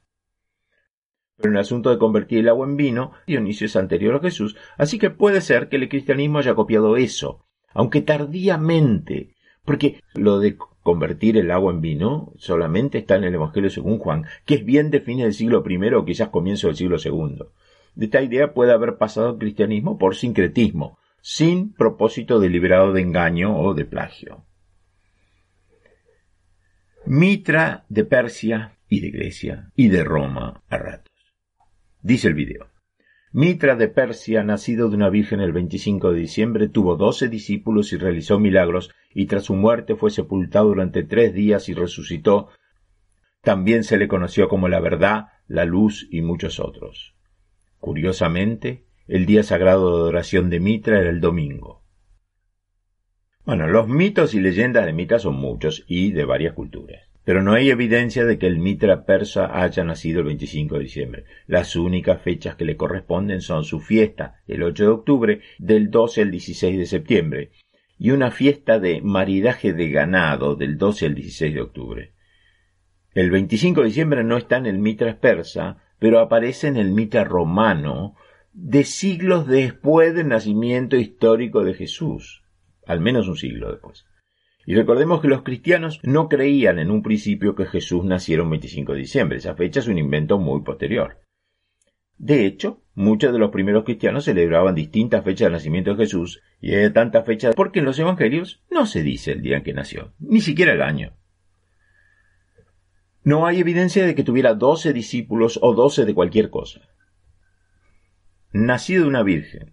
[1.39, 4.57] Pero en el asunto de convertir el agua en vino, Dionisio es anterior a Jesús,
[4.77, 9.35] así que puede ser que el cristianismo haya copiado eso, aunque tardíamente,
[9.65, 14.27] porque lo de convertir el agua en vino solamente está en el Evangelio según Juan,
[14.45, 17.47] que es bien de fines del siglo I o quizás comienzo del siglo II
[17.99, 23.59] de esta idea puede haber pasado al cristianismo por sincretismo, sin propósito deliberado de engaño
[23.59, 24.45] o de plagio.
[27.05, 31.08] Mitra de Persia y de Grecia y de Roma a ratos.
[32.03, 32.69] Dice el video.
[33.33, 37.99] Mitra de Persia, nacido de una virgen el 25 de diciembre, tuvo doce discípulos y
[37.99, 42.49] realizó milagros, y tras su muerte fue sepultado durante tres días y resucitó.
[43.43, 47.17] También se le conoció como la verdad, la luz y muchos otros.
[47.81, 51.83] Curiosamente, el día sagrado de adoración de Mitra era el domingo.
[53.45, 57.53] Bueno, los mitos y leyendas de Mitra son muchos y de varias culturas, pero no
[57.53, 61.25] hay evidencia de que el Mitra persa haya nacido el 25 de diciembre.
[61.47, 66.23] Las únicas fechas que le corresponden son su fiesta, el 8 de octubre, del 12
[66.23, 67.51] al 16 de septiembre,
[67.99, 72.13] y una fiesta de maridaje de ganado del 12 al 16 de octubre.
[73.13, 77.23] El 25 de diciembre no está en el Mitra persa, pero aparece en el mito
[77.25, 78.17] romano
[78.55, 82.43] de siglos después del nacimiento histórico de Jesús,
[82.87, 84.07] al menos un siglo después.
[84.69, 88.93] Y recordemos que los cristianos no creían en un principio que Jesús naciera el 25
[88.93, 91.23] de diciembre, esa fecha es un invento muy posterior.
[92.19, 96.75] De hecho, muchos de los primeros cristianos celebraban distintas fechas de nacimiento de Jesús, y
[96.75, 100.13] hay tantas fechas porque en los evangelios no se dice el día en que nació,
[100.19, 101.17] ni siquiera el año.
[103.25, 106.83] No hay evidencia de que tuviera doce discípulos o doce de cualquier cosa.
[108.53, 109.73] Nacido de una virgen.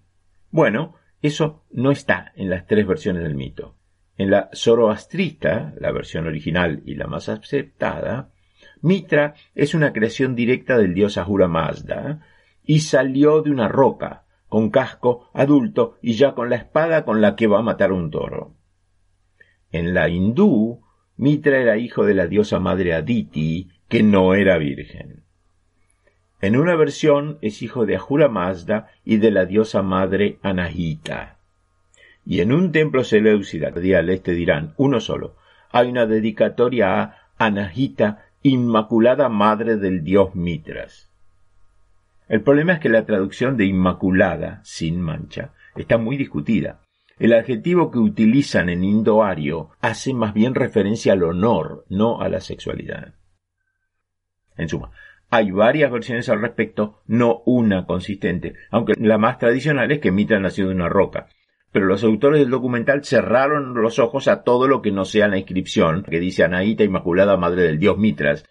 [0.51, 3.75] Bueno, eso no está en las tres versiones del mito.
[4.17, 8.29] En la zoroastrista, la versión original y la más aceptada,
[8.81, 12.21] Mitra es una creación directa del dios Ahura Mazda
[12.63, 17.35] y salió de una roca, con casco, adulto y ya con la espada con la
[17.35, 18.53] que va a matar un toro.
[19.71, 20.81] En la hindú,
[21.17, 25.23] Mitra era hijo de la diosa madre Aditi, que no era virgen.
[26.41, 31.34] En una versión es hijo de Ahura Mazda y de la diosa madre Anahita.
[32.25, 35.35] Y en un templo seleucida, este dirán, uno solo,
[35.71, 41.11] hay una dedicatoria a Anahita, Inmaculada Madre del dios Mitras.
[42.27, 46.81] El problema es que la traducción de Inmaculada, sin mancha, está muy discutida.
[47.19, 52.41] El adjetivo que utilizan en indoario hace más bien referencia al honor, no a la
[52.41, 53.13] sexualidad.
[54.57, 54.91] En suma,
[55.29, 60.39] hay varias versiones al respecto, no una consistente, aunque la más tradicional es que Mitra
[60.39, 61.27] nació de una roca.
[61.75, 65.37] Pero los autores del documental cerraron los ojos a todo lo que no sea la
[65.37, 68.45] inscripción, que dice Anaíta Inmaculada Madre del Dios Mitras,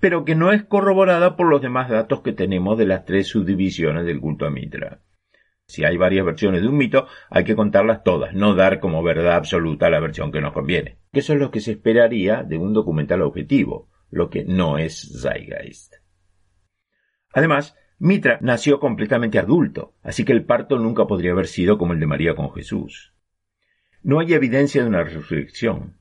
[0.00, 4.04] pero que no es corroborada por los demás datos que tenemos de las tres subdivisiones
[4.04, 5.00] del culto a Mitra.
[5.68, 9.36] Si hay varias versiones de un mito, hay que contarlas todas, no dar como verdad
[9.36, 10.98] absoluta la versión que nos conviene.
[11.12, 15.94] Eso es lo que se esperaría de un documental objetivo, lo que no es Zeitgeist.
[17.32, 22.00] Además, Mitra nació completamente adulto, así que el parto nunca podría haber sido como el
[22.00, 23.14] de María con Jesús.
[24.02, 25.96] No hay evidencia de una resurrección.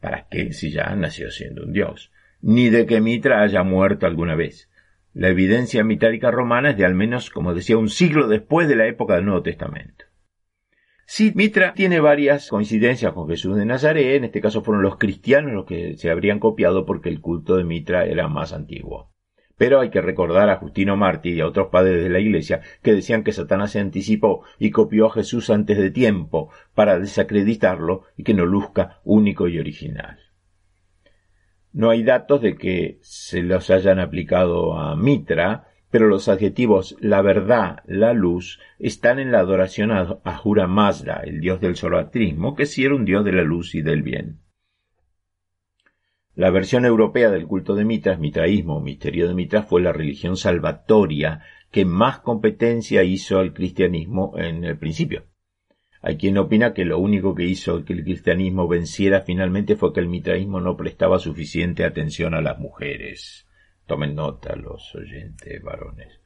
[0.00, 2.12] ¿Para qué si ya nació siendo un dios?
[2.42, 4.70] Ni de que Mitra haya muerto alguna vez.
[5.14, 8.86] La evidencia mitárica romana es de al menos, como decía, un siglo después de la
[8.86, 10.04] época del Nuevo Testamento.
[11.06, 15.52] Sí, Mitra tiene varias coincidencias con Jesús de Nazaret, en este caso fueron los cristianos
[15.52, 19.10] los que se habrían copiado porque el culto de Mitra era más antiguo.
[19.60, 22.94] Pero hay que recordar a Justino Martí y a otros padres de la Iglesia que
[22.94, 28.22] decían que Satanás se anticipó y copió a Jesús antes de tiempo para desacreditarlo y
[28.22, 30.18] que no luzca único y original.
[31.74, 37.20] No hay datos de que se los hayan aplicado a Mitra, pero los adjetivos la
[37.20, 42.64] verdad, la luz, están en la adoración a Ahura Mazda, el dios del zoroastrismo, que
[42.64, 44.40] sí era un dios de la luz y del bien.
[46.40, 50.38] La versión europea del culto de Mitra, mitraísmo o misterio de Mitra, fue la religión
[50.38, 55.26] salvatoria que más competencia hizo al cristianismo en el principio.
[56.00, 60.00] Hay quien opina que lo único que hizo que el cristianismo venciera finalmente fue que
[60.00, 63.46] el mitraísmo no prestaba suficiente atención a las mujeres.
[63.86, 66.22] Tomen nota los oyentes varones.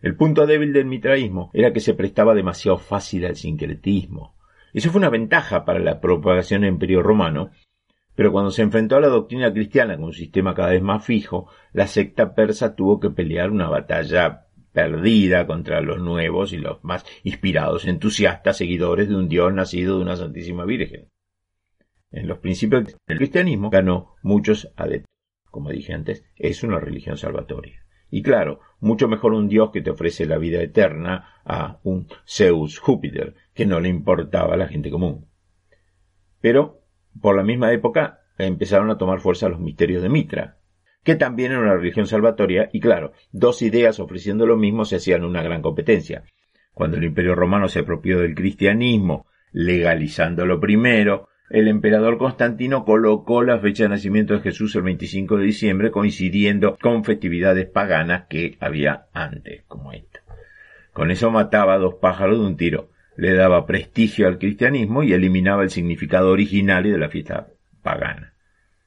[0.00, 4.34] El punto débil del mitraísmo era que se prestaba demasiado fácil al sincretismo.
[4.72, 7.50] Eso fue una ventaja para la propagación del imperio romano,
[8.14, 11.48] pero cuando se enfrentó a la doctrina cristiana con un sistema cada vez más fijo,
[11.72, 17.04] la secta persa tuvo que pelear una batalla perdida contra los nuevos y los más
[17.22, 21.08] inspirados, entusiastas seguidores de un Dios nacido de una Santísima Virgen.
[22.10, 25.08] En los principios del cristianismo ganó muchos adeptos.
[25.50, 27.84] Como dije antes, es una religión salvatoria.
[28.10, 32.78] Y claro, mucho mejor un Dios que te ofrece la vida eterna a un Zeus
[32.78, 35.26] Júpiter, que no le importaba a la gente común.
[36.40, 36.81] Pero,
[37.20, 40.56] por la misma época, empezaron a tomar fuerza los misterios de Mitra,
[41.04, 45.24] que también era una religión salvatoria, y claro, dos ideas ofreciendo lo mismo se hacían
[45.24, 46.24] una gran competencia.
[46.74, 53.58] Cuando el Imperio Romano se apropió del cristianismo, legalizándolo primero, el emperador Constantino colocó la
[53.58, 59.06] fecha de nacimiento de Jesús el 25 de diciembre, coincidiendo con festividades paganas que había
[59.12, 60.20] antes, como esta.
[60.94, 65.12] Con eso mataba a dos pájaros de un tiro, le daba prestigio al cristianismo y
[65.12, 67.48] eliminaba el significado original de la fiesta
[67.82, 68.34] pagana.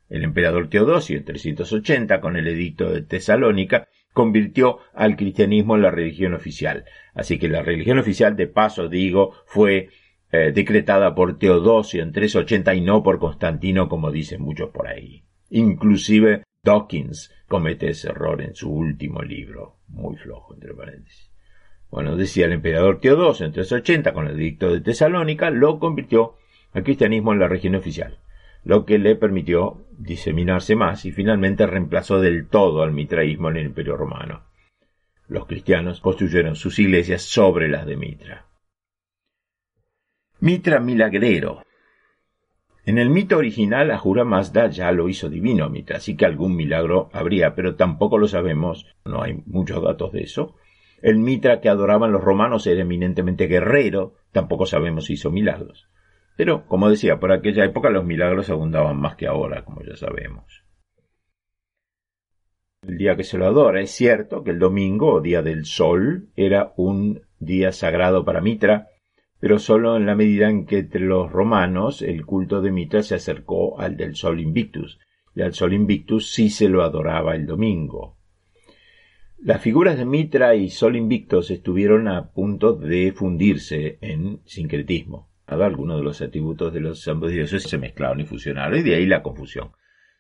[0.10, 5.92] El emperador Teodosio, en 380, con el edicto de Tesalónica, convirtió al cristianismo en la
[5.92, 6.86] religión oficial.
[7.14, 9.90] Así que la religión oficial, de paso digo, fue
[10.32, 15.24] eh, decretada por Teodosio en 380 y no por Constantino, como dicen muchos por ahí.
[15.50, 21.25] Inclusive Dawkins comete ese error en su último libro, muy flojo, entre paréntesis.
[21.96, 26.36] Bueno, decía el emperador Teodosio en 380, con el edicto de Tesalónica, lo convirtió
[26.74, 28.20] al cristianismo en la religión oficial
[28.66, 33.68] lo que le permitió diseminarse más y finalmente reemplazó del todo al mitraísmo en el
[33.68, 34.42] Imperio Romano.
[35.28, 38.48] Los cristianos construyeron sus iglesias sobre las de Mitra.
[40.40, 41.62] Mitra milagrero.
[42.86, 47.10] En el mito original, Ahura Mazda ya lo hizo divino Mitra, así que algún milagro
[47.14, 50.56] habría, pero tampoco lo sabemos, no hay muchos datos de eso.
[51.02, 55.88] El Mitra que adoraban los romanos era eminentemente guerrero, tampoco sabemos si hizo milagros.
[56.36, 60.64] Pero, como decía, por aquella época los milagros abundaban más que ahora, como ya sabemos.
[62.82, 66.74] El día que se lo adora, es cierto que el domingo, día del sol, era
[66.76, 68.88] un día sagrado para Mitra,
[69.40, 73.16] pero solo en la medida en que entre los romanos el culto de Mitra se
[73.16, 75.00] acercó al del sol invictus,
[75.36, 78.18] y al sol invictus sí se lo adoraba el domingo.
[79.46, 85.98] Las figuras de Mitra y Sol Invictus estuvieron a punto de fundirse en sincretismo algunos
[85.98, 89.22] de los atributos de los ambos dioses se mezclaron y fusionaron, y de ahí la
[89.22, 89.74] confusión.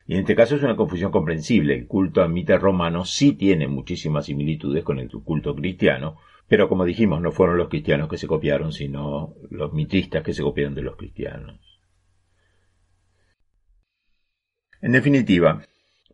[0.05, 1.73] Y en este caso es una confusión comprensible.
[1.73, 6.85] El culto a mita romano sí tiene muchísimas similitudes con el culto cristiano, pero como
[6.85, 10.83] dijimos, no fueron los cristianos que se copiaron, sino los mitristas que se copiaron de
[10.83, 11.59] los cristianos.
[14.83, 15.63] En definitiva,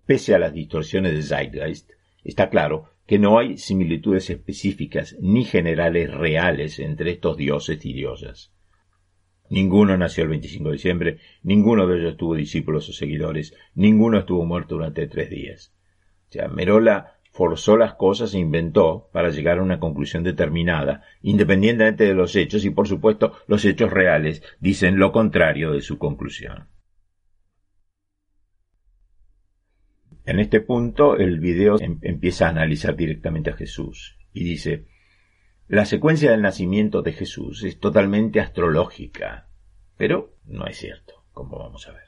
[0.06, 1.92] pese a las distorsiones de Zeitgeist,
[2.24, 8.54] está claro que no hay similitudes específicas ni generales reales entre estos dioses y diosas.
[9.50, 14.46] Ninguno nació el 25 de diciembre, ninguno de ellos tuvo discípulos o seguidores, ninguno estuvo
[14.46, 15.74] muerto durante tres días.
[16.30, 22.06] O sea, Merola forzó las cosas e inventó para llegar a una conclusión determinada, independientemente
[22.06, 26.70] de los hechos, y por supuesto los hechos reales dicen lo contrario de su conclusión.
[30.26, 34.86] En este punto el video em-, empieza a analizar directamente a Jesús y dice,
[35.68, 39.48] la secuencia del nacimiento de Jesús es totalmente astrológica,
[39.98, 42.04] pero no es cierto, como vamos a ver.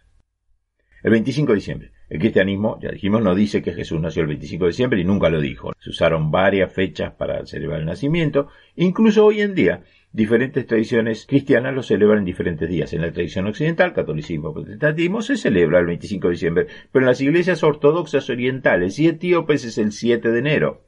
[1.02, 1.92] El 25 de diciembre.
[2.10, 5.30] El cristianismo, ya dijimos, no dice que Jesús nació el 25 de diciembre y nunca
[5.30, 5.74] lo dijo.
[5.80, 8.48] Se usaron varias fechas para celebrar el nacimiento.
[8.76, 9.84] Incluso hoy en día,
[10.14, 12.94] diferentes tradiciones cristianas lo celebran en diferentes días.
[12.94, 17.20] En la tradición occidental, catolicismo, protestantismo, se celebra el 25 de diciembre, pero en las
[17.20, 20.86] iglesias ortodoxas orientales y etíopes es el 7 de enero.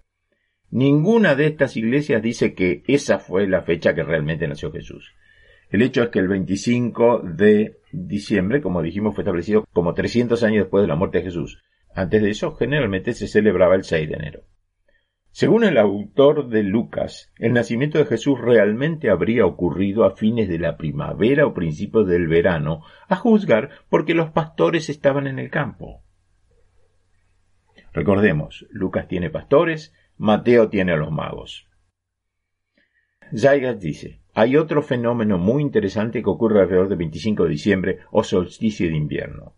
[0.69, 5.15] Ninguna de estas iglesias dice que esa fue la fecha que realmente nació Jesús.
[5.71, 10.65] El hecho es que el 25 de diciembre, como dijimos, fue establecido como 300 años
[10.65, 11.63] después de la muerte de Jesús.
[11.95, 14.41] Antes de eso, generalmente se celebraba el 6 de enero.
[15.35, 20.57] Según el autor de Lucas, el nacimiento de Jesús realmente habría ocurrido a fines de
[20.59, 26.05] la primavera o principios del verano, a juzgar porque los pastores estaban en el campo.
[27.91, 31.67] Recordemos, Lucas tiene pastores, Mateo tiene a los magos.
[33.37, 38.23] Zaygas dice, hay otro fenómeno muy interesante que ocurre alrededor del 25 de diciembre o
[38.23, 39.53] solsticio de invierno.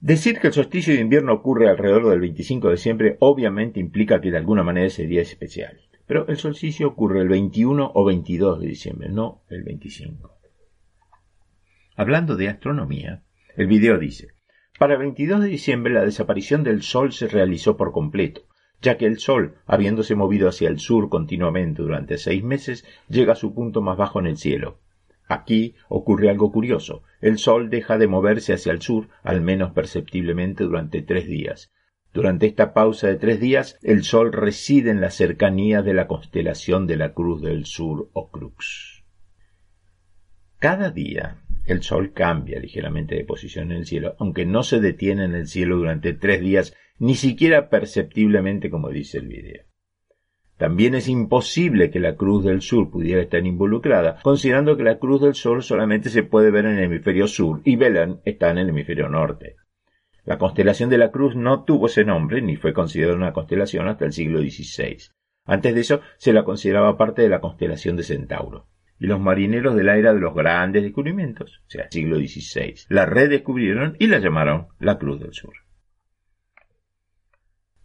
[0.00, 4.30] Decir que el solsticio de invierno ocurre alrededor del 25 de diciembre obviamente implica que
[4.30, 5.80] de alguna manera ese día es especial.
[6.06, 10.38] Pero el solsticio ocurre el 21 o 22 de diciembre, no el 25.
[11.96, 13.24] Hablando de astronomía,
[13.56, 14.28] el video dice,
[14.78, 18.42] para el 22 de diciembre la desaparición del Sol se realizó por completo,
[18.80, 23.36] ya que el Sol, habiéndose movido hacia el sur continuamente durante seis meses, llega a
[23.36, 24.78] su punto más bajo en el cielo.
[25.28, 27.02] Aquí ocurre algo curioso.
[27.20, 31.70] El Sol deja de moverse hacia el sur, al menos perceptiblemente, durante tres días.
[32.14, 36.86] Durante esta pausa de tres días, el Sol reside en la cercanía de la constelación
[36.86, 39.04] de la Cruz del Sur o Crux.
[40.58, 45.24] Cada día, el Sol cambia ligeramente de posición en el cielo, aunque no se detiene
[45.24, 49.67] en el cielo durante tres días ni siquiera perceptiblemente como dice el video.
[50.58, 55.22] También es imposible que la Cruz del Sur pudiera estar involucrada, considerando que la Cruz
[55.22, 58.70] del Sol solamente se puede ver en el hemisferio sur y Belén está en el
[58.70, 59.54] hemisferio norte.
[60.24, 64.04] La constelación de la Cruz no tuvo ese nombre ni fue considerada una constelación hasta
[64.04, 64.98] el siglo XVI.
[65.46, 68.66] Antes de eso se la consideraba parte de la constelación de Centauro.
[68.98, 73.06] Y los marineros de la era de los grandes descubrimientos, o sea, siglo XVI, la
[73.06, 75.54] redescubrieron y la llamaron la Cruz del Sur.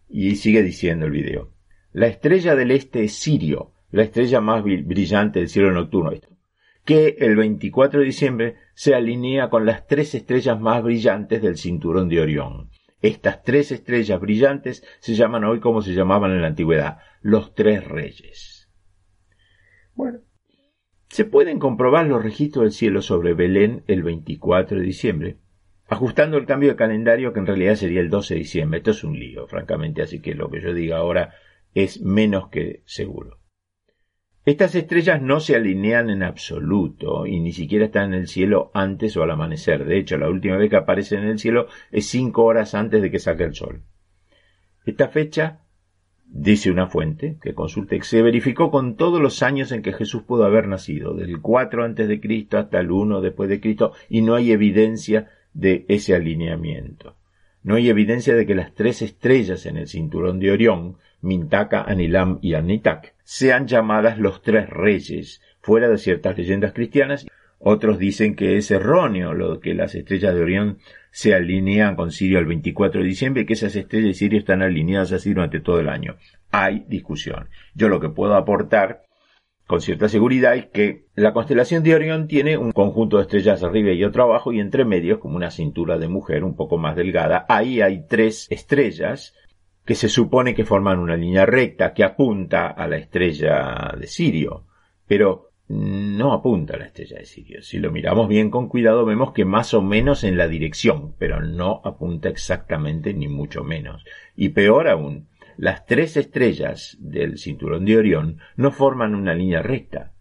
[0.08, 1.53] Y sigue diciendo el video.
[1.94, 6.10] La estrella del este es Sirio, la estrella más brillante del cielo nocturno,
[6.84, 12.08] que el 24 de diciembre se alinea con las tres estrellas más brillantes del cinturón
[12.08, 12.68] de Orión.
[13.00, 17.84] Estas tres estrellas brillantes se llaman hoy como se llamaban en la antigüedad, los tres
[17.84, 18.68] reyes.
[19.94, 20.18] Bueno,
[21.10, 25.36] se pueden comprobar los registros del cielo sobre Belén el 24 de diciembre,
[25.86, 28.78] ajustando el cambio de calendario que en realidad sería el 12 de diciembre.
[28.78, 31.34] Esto es un lío, francamente, así que lo que yo diga ahora
[31.74, 33.38] es menos que seguro.
[34.46, 39.16] Estas estrellas no se alinean en absoluto y ni siquiera están en el cielo antes
[39.16, 39.86] o al amanecer.
[39.86, 43.10] De hecho, la última vez que aparecen en el cielo es cinco horas antes de
[43.10, 43.84] que saque el sol.
[44.84, 45.60] Esta fecha,
[46.26, 50.44] dice una fuente que consulte, se verificó con todos los años en que Jesús pudo
[50.44, 54.34] haber nacido, del 4 antes de Cristo hasta el 1 después de Cristo, y no
[54.34, 57.16] hay evidencia de ese alineamiento.
[57.62, 62.38] No hay evidencia de que las tres estrellas en el cinturón de Orión, Mintaka, Anilam
[62.42, 67.26] y Anitak, sean llamadas los tres reyes, fuera de ciertas leyendas cristianas.
[67.58, 70.78] Otros dicen que es erróneo lo que las estrellas de Orión
[71.10, 74.62] se alinean con Sirio el 24 de diciembre y que esas estrellas de Sirio están
[74.62, 76.16] alineadas así durante todo el año.
[76.50, 77.48] Hay discusión.
[77.74, 79.04] Yo lo que puedo aportar
[79.66, 83.92] con cierta seguridad es que la constelación de Orión tiene un conjunto de estrellas arriba
[83.92, 87.46] y otro abajo y entre medios como una cintura de mujer un poco más delgada.
[87.48, 89.34] Ahí hay tres estrellas
[89.84, 94.64] que se supone que forman una línea recta que apunta a la estrella de Sirio,
[95.06, 97.62] pero no apunta a la estrella de Sirio.
[97.62, 101.40] Si lo miramos bien con cuidado vemos que más o menos en la dirección, pero
[101.40, 104.04] no apunta exactamente ni mucho menos.
[104.36, 110.12] Y peor aún, las tres estrellas del cinturón de Orión no forman una línea recta.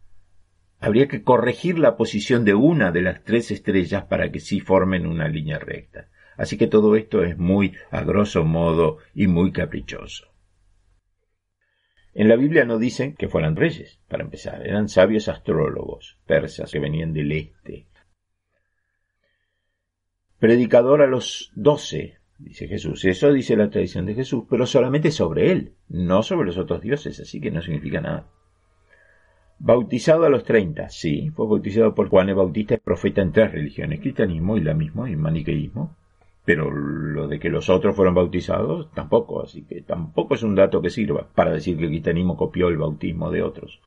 [0.79, 5.07] Habría que corregir la posición de una de las tres estrellas para que sí formen
[5.07, 6.09] una línea recta.
[6.37, 10.27] Así que todo esto es muy a grosso modo y muy caprichoso.
[12.15, 16.79] En la Biblia no dicen que fueran reyes, para empezar, eran sabios astrólogos persas que
[16.79, 17.87] venían del este.
[20.37, 23.05] Predicador a los doce, dice Jesús.
[23.05, 27.19] Eso dice la tradición de Jesús, pero solamente sobre él, no sobre los otros dioses,
[27.19, 28.27] así que no significa nada.
[29.57, 34.01] Bautizado a los treinta, sí, fue bautizado por Juan el Bautista, profeta en tres religiones,
[34.01, 35.95] cristianismo, islamismo y maniqueísmo.
[36.45, 40.81] Pero lo de que los otros fueron bautizados, tampoco, así que tampoco es un dato
[40.81, 43.81] que sirva para decir que el cristianismo copió el bautismo de otros.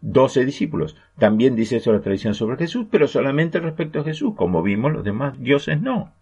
[0.00, 0.96] Doce discípulos.
[1.18, 4.34] También dice eso la tradición sobre Jesús, pero solamente respecto a Jesús.
[4.36, 6.12] Como vimos, los demás dioses no.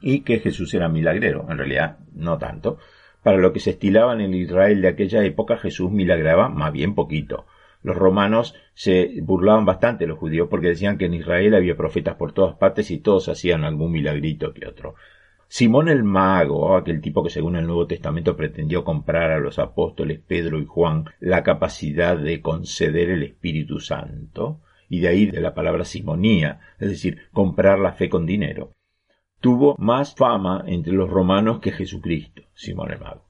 [0.00, 1.46] Y que Jesús era milagrero.
[1.48, 2.78] En realidad, no tanto.
[3.22, 6.94] Para lo que se estilaba en el Israel de aquella época, Jesús milagraba más bien
[6.94, 7.46] poquito.
[7.84, 12.32] Los romanos se burlaban bastante los judíos porque decían que en Israel había profetas por
[12.32, 14.94] todas partes y todos hacían algún milagrito que otro.
[15.48, 20.18] Simón el mago, aquel tipo que según el Nuevo Testamento pretendió comprar a los apóstoles
[20.26, 25.52] Pedro y Juan la capacidad de conceder el Espíritu Santo, y de ahí de la
[25.52, 28.72] palabra simonía, es decir, comprar la fe con dinero,
[29.40, 33.28] tuvo más fama entre los romanos que Jesucristo, Simón el mago.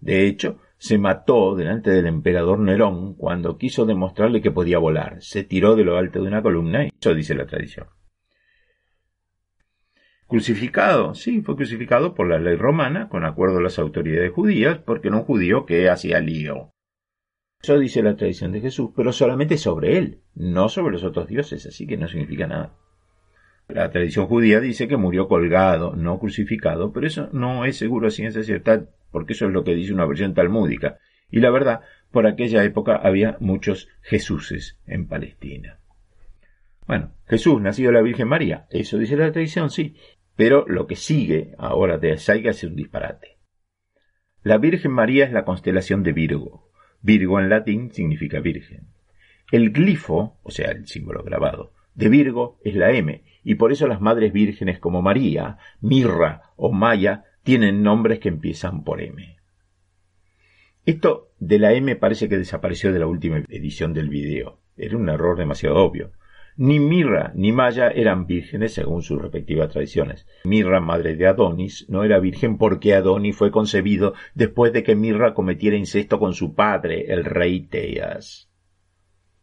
[0.00, 5.18] De hecho, se mató delante del emperador Nerón cuando quiso demostrarle que podía volar.
[5.20, 7.88] Se tiró de lo alto de una columna y eso dice la tradición.
[10.26, 15.08] Crucificado, sí, fue crucificado por la ley romana, con acuerdo a las autoridades judías, porque
[15.08, 16.70] era un judío que hacía lío.
[17.62, 21.66] Eso dice la tradición de Jesús, pero solamente sobre él, no sobre los otros dioses,
[21.66, 22.74] así que no significa nada.
[23.68, 28.42] La tradición judía dice que murió colgado, no crucificado, pero eso no es seguro ciencia
[28.42, 30.98] cierta porque eso es lo que dice una versión talmúdica.
[31.30, 31.80] Y la verdad,
[32.10, 35.78] por aquella época había muchos Jesuses en Palestina.
[36.86, 39.94] Bueno, Jesús, nacido de la Virgen María, eso dice la tradición, sí,
[40.34, 43.38] pero lo que sigue ahora de Saiga es un disparate.
[44.42, 46.70] La Virgen María es la constelación de Virgo.
[47.02, 48.88] Virgo en latín significa virgen.
[49.52, 53.86] El glifo, o sea, el símbolo grabado, de Virgo es la M, y por eso
[53.86, 59.36] las madres vírgenes como María, Mirra o Maya tienen nombres que empiezan por M.
[60.86, 64.58] Esto de la M parece que desapareció de la última edición del video.
[64.76, 66.12] Era un error demasiado obvio.
[66.56, 70.26] Ni Mirra ni Maya eran vírgenes según sus respectivas tradiciones.
[70.44, 75.32] Mirra, madre de Adonis, no era virgen porque Adonis fue concebido después de que Mirra
[75.32, 78.50] cometiera incesto con su padre, el rey Teas.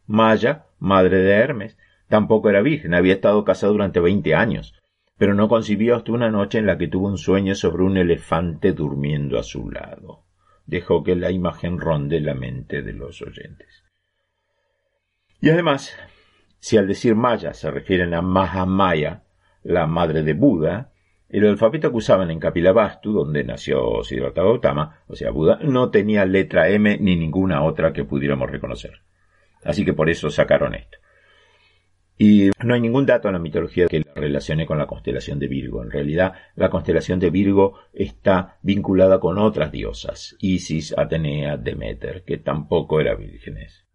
[0.06, 1.78] Maya, madre de Hermes,
[2.08, 4.77] tampoco era virgen, había estado casada durante veinte años
[5.18, 8.72] pero no concibió hasta una noche en la que tuvo un sueño sobre un elefante
[8.72, 10.24] durmiendo a su lado.
[10.64, 13.84] Dejó que la imagen ronde la mente de los oyentes.
[15.40, 15.96] Y además,
[16.60, 19.24] si al decir Maya se refieren a Mahamaya,
[19.64, 20.92] la madre de Buda,
[21.28, 26.24] el alfabeto que usaban en Kapilavastu, donde nació Siddhartha Gautama, o sea, Buda, no tenía
[26.24, 29.02] letra M ni ninguna otra que pudiéramos reconocer.
[29.64, 30.98] Así que por eso sacaron esto.
[32.20, 35.46] Y no hay ningún dato en la mitología que la relacione con la constelación de
[35.46, 35.84] Virgo.
[35.84, 42.38] En realidad, la constelación de Virgo está vinculada con otras diosas, Isis, Atenea, Demeter, que
[42.38, 43.86] tampoco eran vírgenes.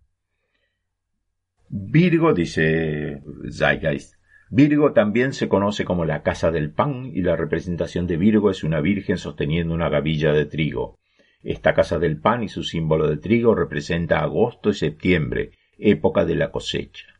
[1.67, 3.21] Virgo, dice
[3.51, 4.15] Zeitgeist,
[4.49, 8.63] Virgo también se conoce como la casa del pan y la representación de Virgo es
[8.63, 10.99] una virgen sosteniendo una gavilla de trigo.
[11.41, 16.35] Esta casa del pan y su símbolo de trigo representa agosto y septiembre, época de
[16.35, 17.12] la cosecha.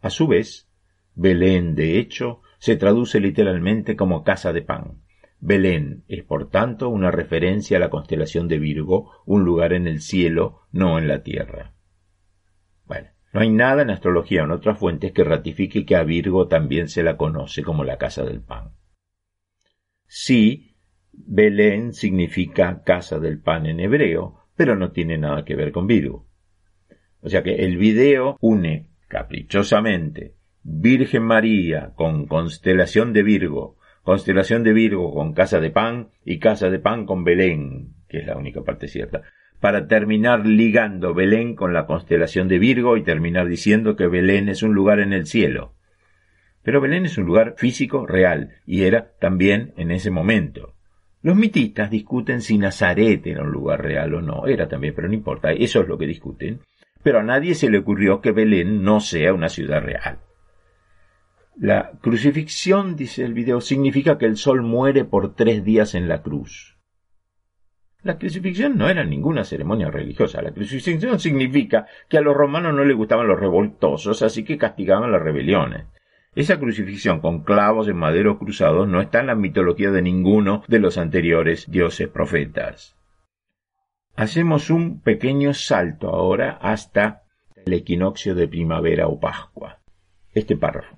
[0.00, 0.68] A su vez,
[1.14, 5.02] Belén, de hecho, se traduce literalmente como casa de pan.
[5.40, 10.00] Belén es, por tanto, una referencia a la constelación de Virgo, un lugar en el
[10.00, 11.74] cielo, no en la tierra.
[12.84, 16.48] Bueno, no hay nada en astrología o en otras fuentes que ratifique que a Virgo
[16.48, 18.72] también se la conoce como la casa del pan.
[20.06, 20.76] Sí,
[21.12, 26.26] Belén significa casa del pan en hebreo, pero no tiene nada que ver con Virgo.
[27.20, 34.72] O sea que el video une caprichosamente Virgen María con constelación de Virgo, constelación de
[34.72, 38.62] Virgo con casa de pan y casa de pan con Belén, que es la única
[38.62, 39.22] parte cierta,
[39.60, 44.62] para terminar ligando Belén con la constelación de Virgo y terminar diciendo que Belén es
[44.62, 45.74] un lugar en el cielo.
[46.62, 50.74] Pero Belén es un lugar físico real y era también en ese momento.
[51.22, 55.14] Los mitistas discuten si Nazaret era un lugar real o no, era también, pero no
[55.14, 56.60] importa, eso es lo que discuten
[57.06, 60.18] pero a nadie se le ocurrió que Belén no sea una ciudad real.
[61.56, 66.22] La crucifixión, dice el video, significa que el sol muere por tres días en la
[66.22, 66.76] cruz.
[68.02, 70.42] La crucifixión no era ninguna ceremonia religiosa.
[70.42, 75.12] La crucifixión significa que a los romanos no les gustaban los revoltosos, así que castigaban
[75.12, 75.86] las rebeliones.
[76.34, 80.80] Esa crucifixión con clavos en madero cruzados no está en la mitología de ninguno de
[80.80, 82.96] los anteriores dioses profetas.
[84.16, 87.24] Hacemos un pequeño salto ahora hasta
[87.66, 89.80] el equinoccio de primavera o Pascua.
[90.32, 90.96] Este párrafo.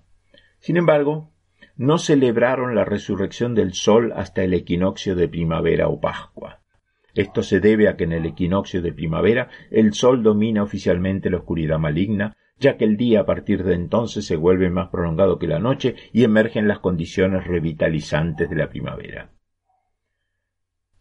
[0.60, 1.32] Sin embargo,
[1.76, 6.60] no celebraron la resurrección del sol hasta el equinoccio de primavera o Pascua.
[7.12, 11.38] Esto se debe a que en el equinoccio de primavera el sol domina oficialmente la
[11.38, 15.48] oscuridad maligna, ya que el día a partir de entonces se vuelve más prolongado que
[15.48, 19.32] la noche y emergen las condiciones revitalizantes de la primavera.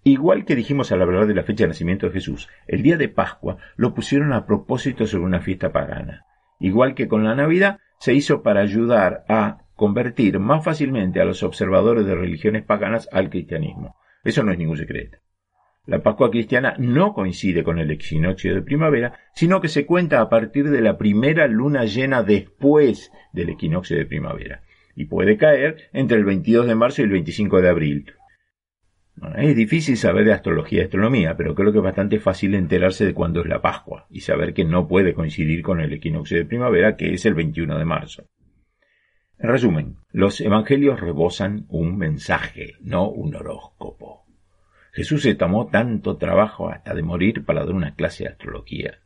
[0.07, 3.09] Igual que dijimos al hablar de la fecha de nacimiento de Jesús, el día de
[3.09, 6.23] Pascua lo pusieron a propósito sobre una fiesta pagana.
[6.61, 11.43] Igual que con la Navidad, se hizo para ayudar a convertir más fácilmente a los
[11.43, 13.97] observadores de religiones paganas al cristianismo.
[14.23, 15.17] Eso no es ningún secreto.
[15.85, 20.29] La Pascua cristiana no coincide con el equinoccio de primavera, sino que se cuenta a
[20.29, 24.61] partir de la primera luna llena después del equinoccio de primavera,
[24.95, 28.13] y puede caer entre el 22 de marzo y el 25 de abril,
[29.35, 33.13] es difícil saber de astrología y astronomía, pero creo que es bastante fácil enterarse de
[33.13, 36.95] cuándo es la Pascua y saber que no puede coincidir con el equinoccio de primavera,
[36.95, 38.29] que es el 21 de marzo.
[39.39, 44.25] En resumen, los evangelios rebosan un mensaje, no un horóscopo.
[44.93, 48.99] Jesús se tomó tanto trabajo hasta de morir para dar una clase de astrología.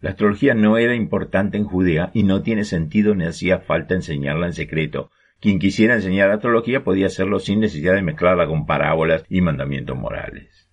[0.00, 4.46] La astrología no era importante en Judea y no tiene sentido ni hacía falta enseñarla
[4.46, 5.10] en secreto,
[5.42, 10.70] quien quisiera enseñar astrología podía hacerlo sin necesidad de mezclarla con parábolas y mandamientos morales.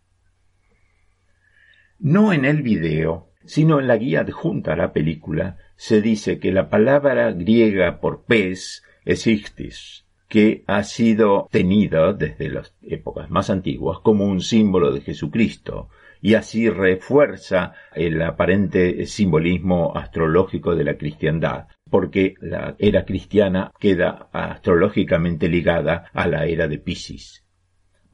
[1.97, 6.51] No en el video, sino en la guía adjunta a la película, se dice que
[6.51, 13.49] la palabra griega por pez es ichthys, que ha sido tenida desde las épocas más
[13.49, 15.89] antiguas como un símbolo de Jesucristo,
[16.21, 24.29] y así refuerza el aparente simbolismo astrológico de la cristiandad, porque la era cristiana queda
[24.31, 27.43] astrológicamente ligada a la era de Piscis.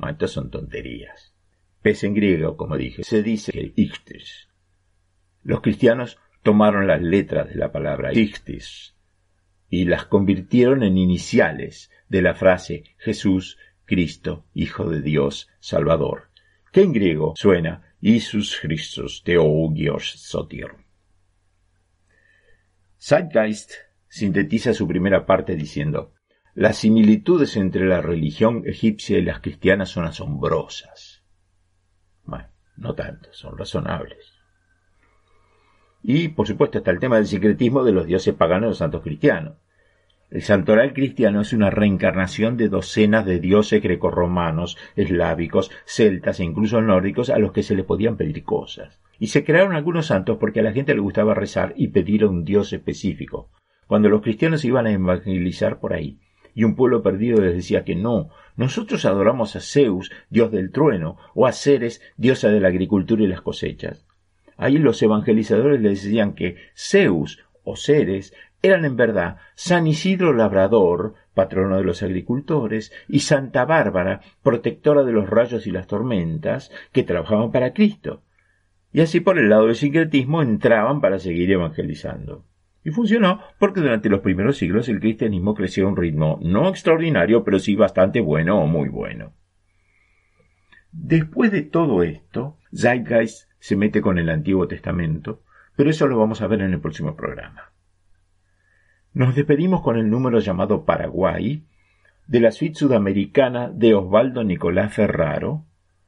[0.09, 1.34] estas son tonterías.
[1.82, 4.49] Pez en griego, como dije, se dice que Ictis.
[5.43, 8.95] Los cristianos tomaron las letras de la palabra Ictis
[9.69, 16.30] y las convirtieron en iniciales de la frase Jesús, Cristo, Hijo de Dios, Salvador,
[16.71, 20.84] que en griego suena Isus Christus Theogios Sotir.
[23.08, 23.72] Zeitgeist
[24.08, 26.14] sintetiza su primera parte diciendo
[26.56, 31.24] las similitudes entre la religión egipcia y las cristianas son asombrosas.
[32.24, 32.47] Bueno,
[32.78, 34.34] no tanto, son razonables.
[36.01, 39.03] Y, por supuesto, está el tema del secretismo de los dioses paganos y los santos
[39.03, 39.58] cristianos.
[40.32, 46.82] El santoral cristiano es una reencarnación de docenas de dioses grecorromanos, eslávicos, celtas e incluso
[46.82, 48.99] nórdicos a los que se les podían pedir cosas.
[49.20, 52.28] Y se crearon algunos santos porque a la gente le gustaba rezar y pedir a
[52.28, 53.49] un dios específico.
[53.88, 56.20] Cuando los cristianos iban a evangelizar por ahí,
[56.53, 61.18] y un pueblo perdido les decía que no, nosotros adoramos a Zeus, dios del trueno,
[61.34, 64.05] o a Ceres, diosa de la agricultura y las cosechas.
[64.57, 71.13] Ahí los evangelizadores les decían que Zeus o Ceres eran en verdad San Isidro Labrador,
[71.34, 77.03] patrono de los agricultores, y Santa Bárbara, protectora de los rayos y las tormentas, que
[77.03, 78.24] trabajaban para Cristo.
[78.95, 82.45] Y así por el lado del sincretismo entraban para seguir evangelizando.
[82.81, 87.43] Y funcionó porque durante los primeros siglos el cristianismo creció a un ritmo no extraordinario,
[87.43, 89.33] pero sí bastante bueno o muy bueno.
[90.93, 95.43] Después de todo esto, Zeitgeist se mete con el Antiguo Testamento,
[95.75, 97.73] pero eso lo vamos a ver en el próximo programa.
[99.11, 101.65] Nos despedimos con el número llamado Paraguay
[102.27, 105.65] de la suite sudamericana de Osvaldo Nicolás Ferraro,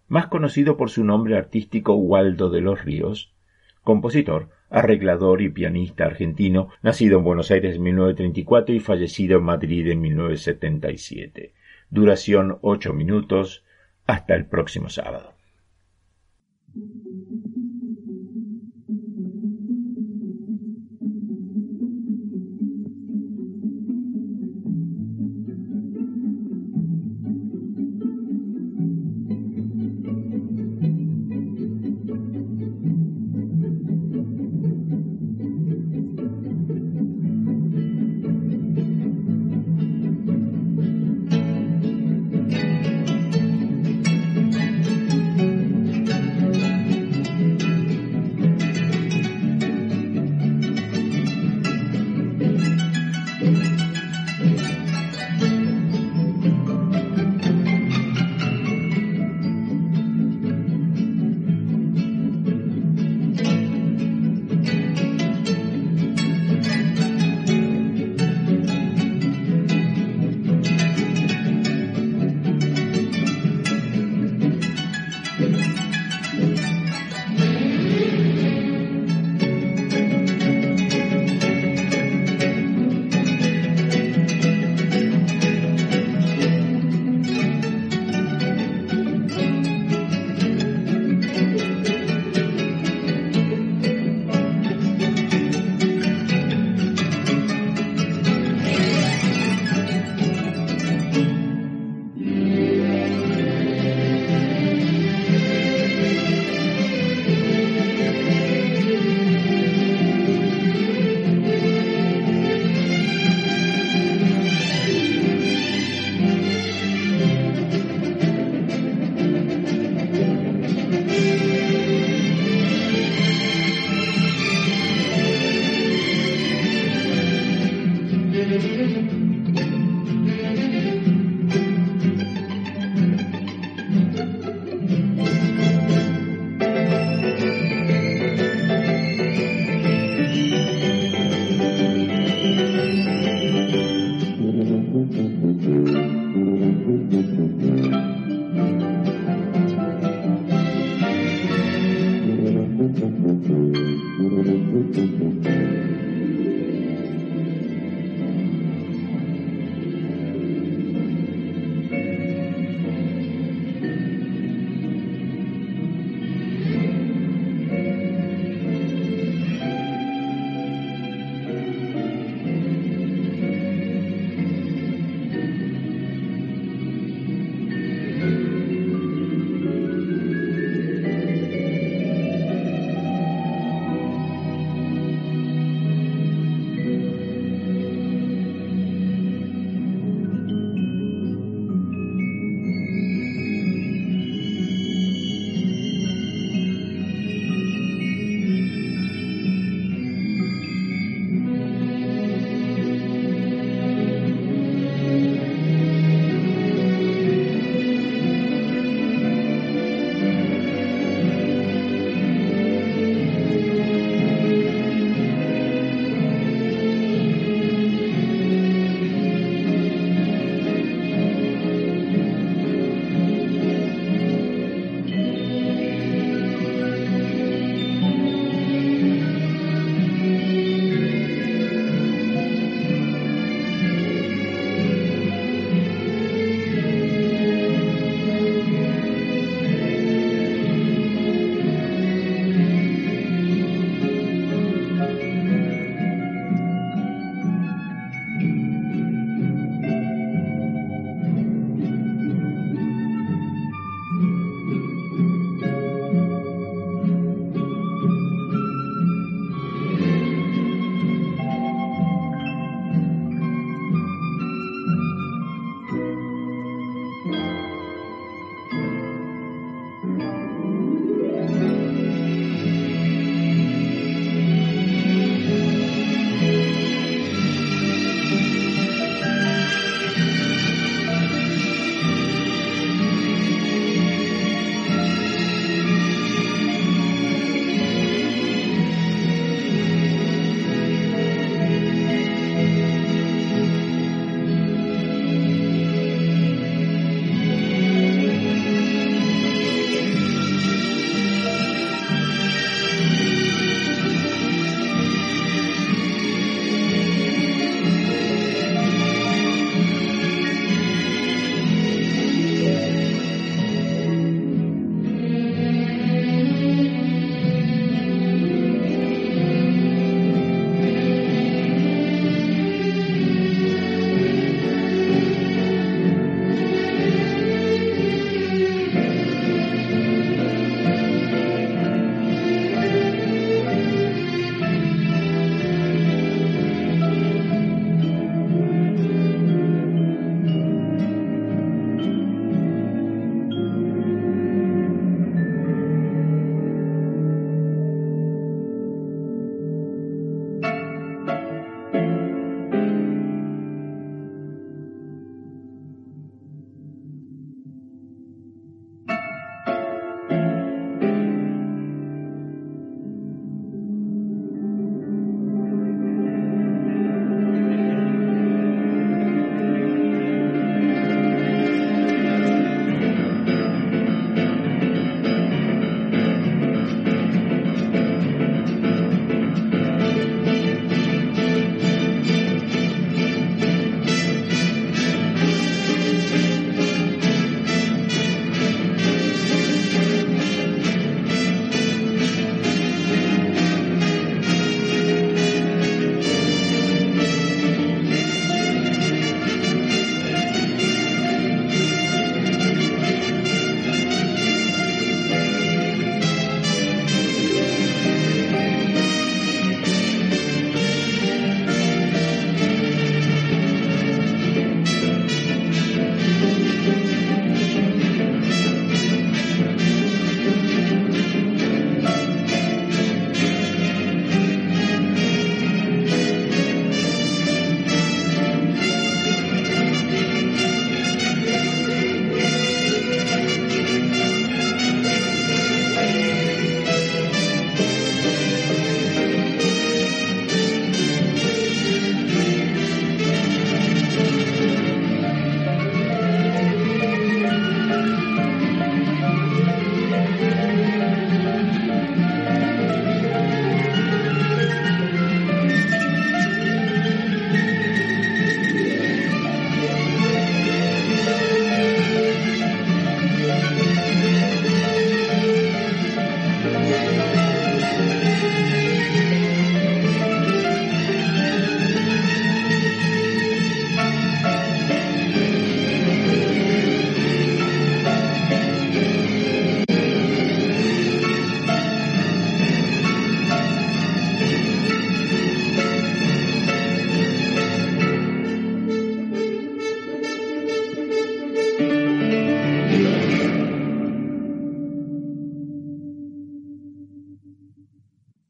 [0.07, 3.33] más conocido por su nombre artístico Waldo de los Ríos,
[3.83, 9.87] compositor, arreglador y pianista argentino, nacido en Buenos Aires en 1934 y fallecido en Madrid
[9.89, 11.53] en 1977.
[11.89, 13.63] Duración ocho minutos.
[14.05, 15.33] Hasta el próximo sábado.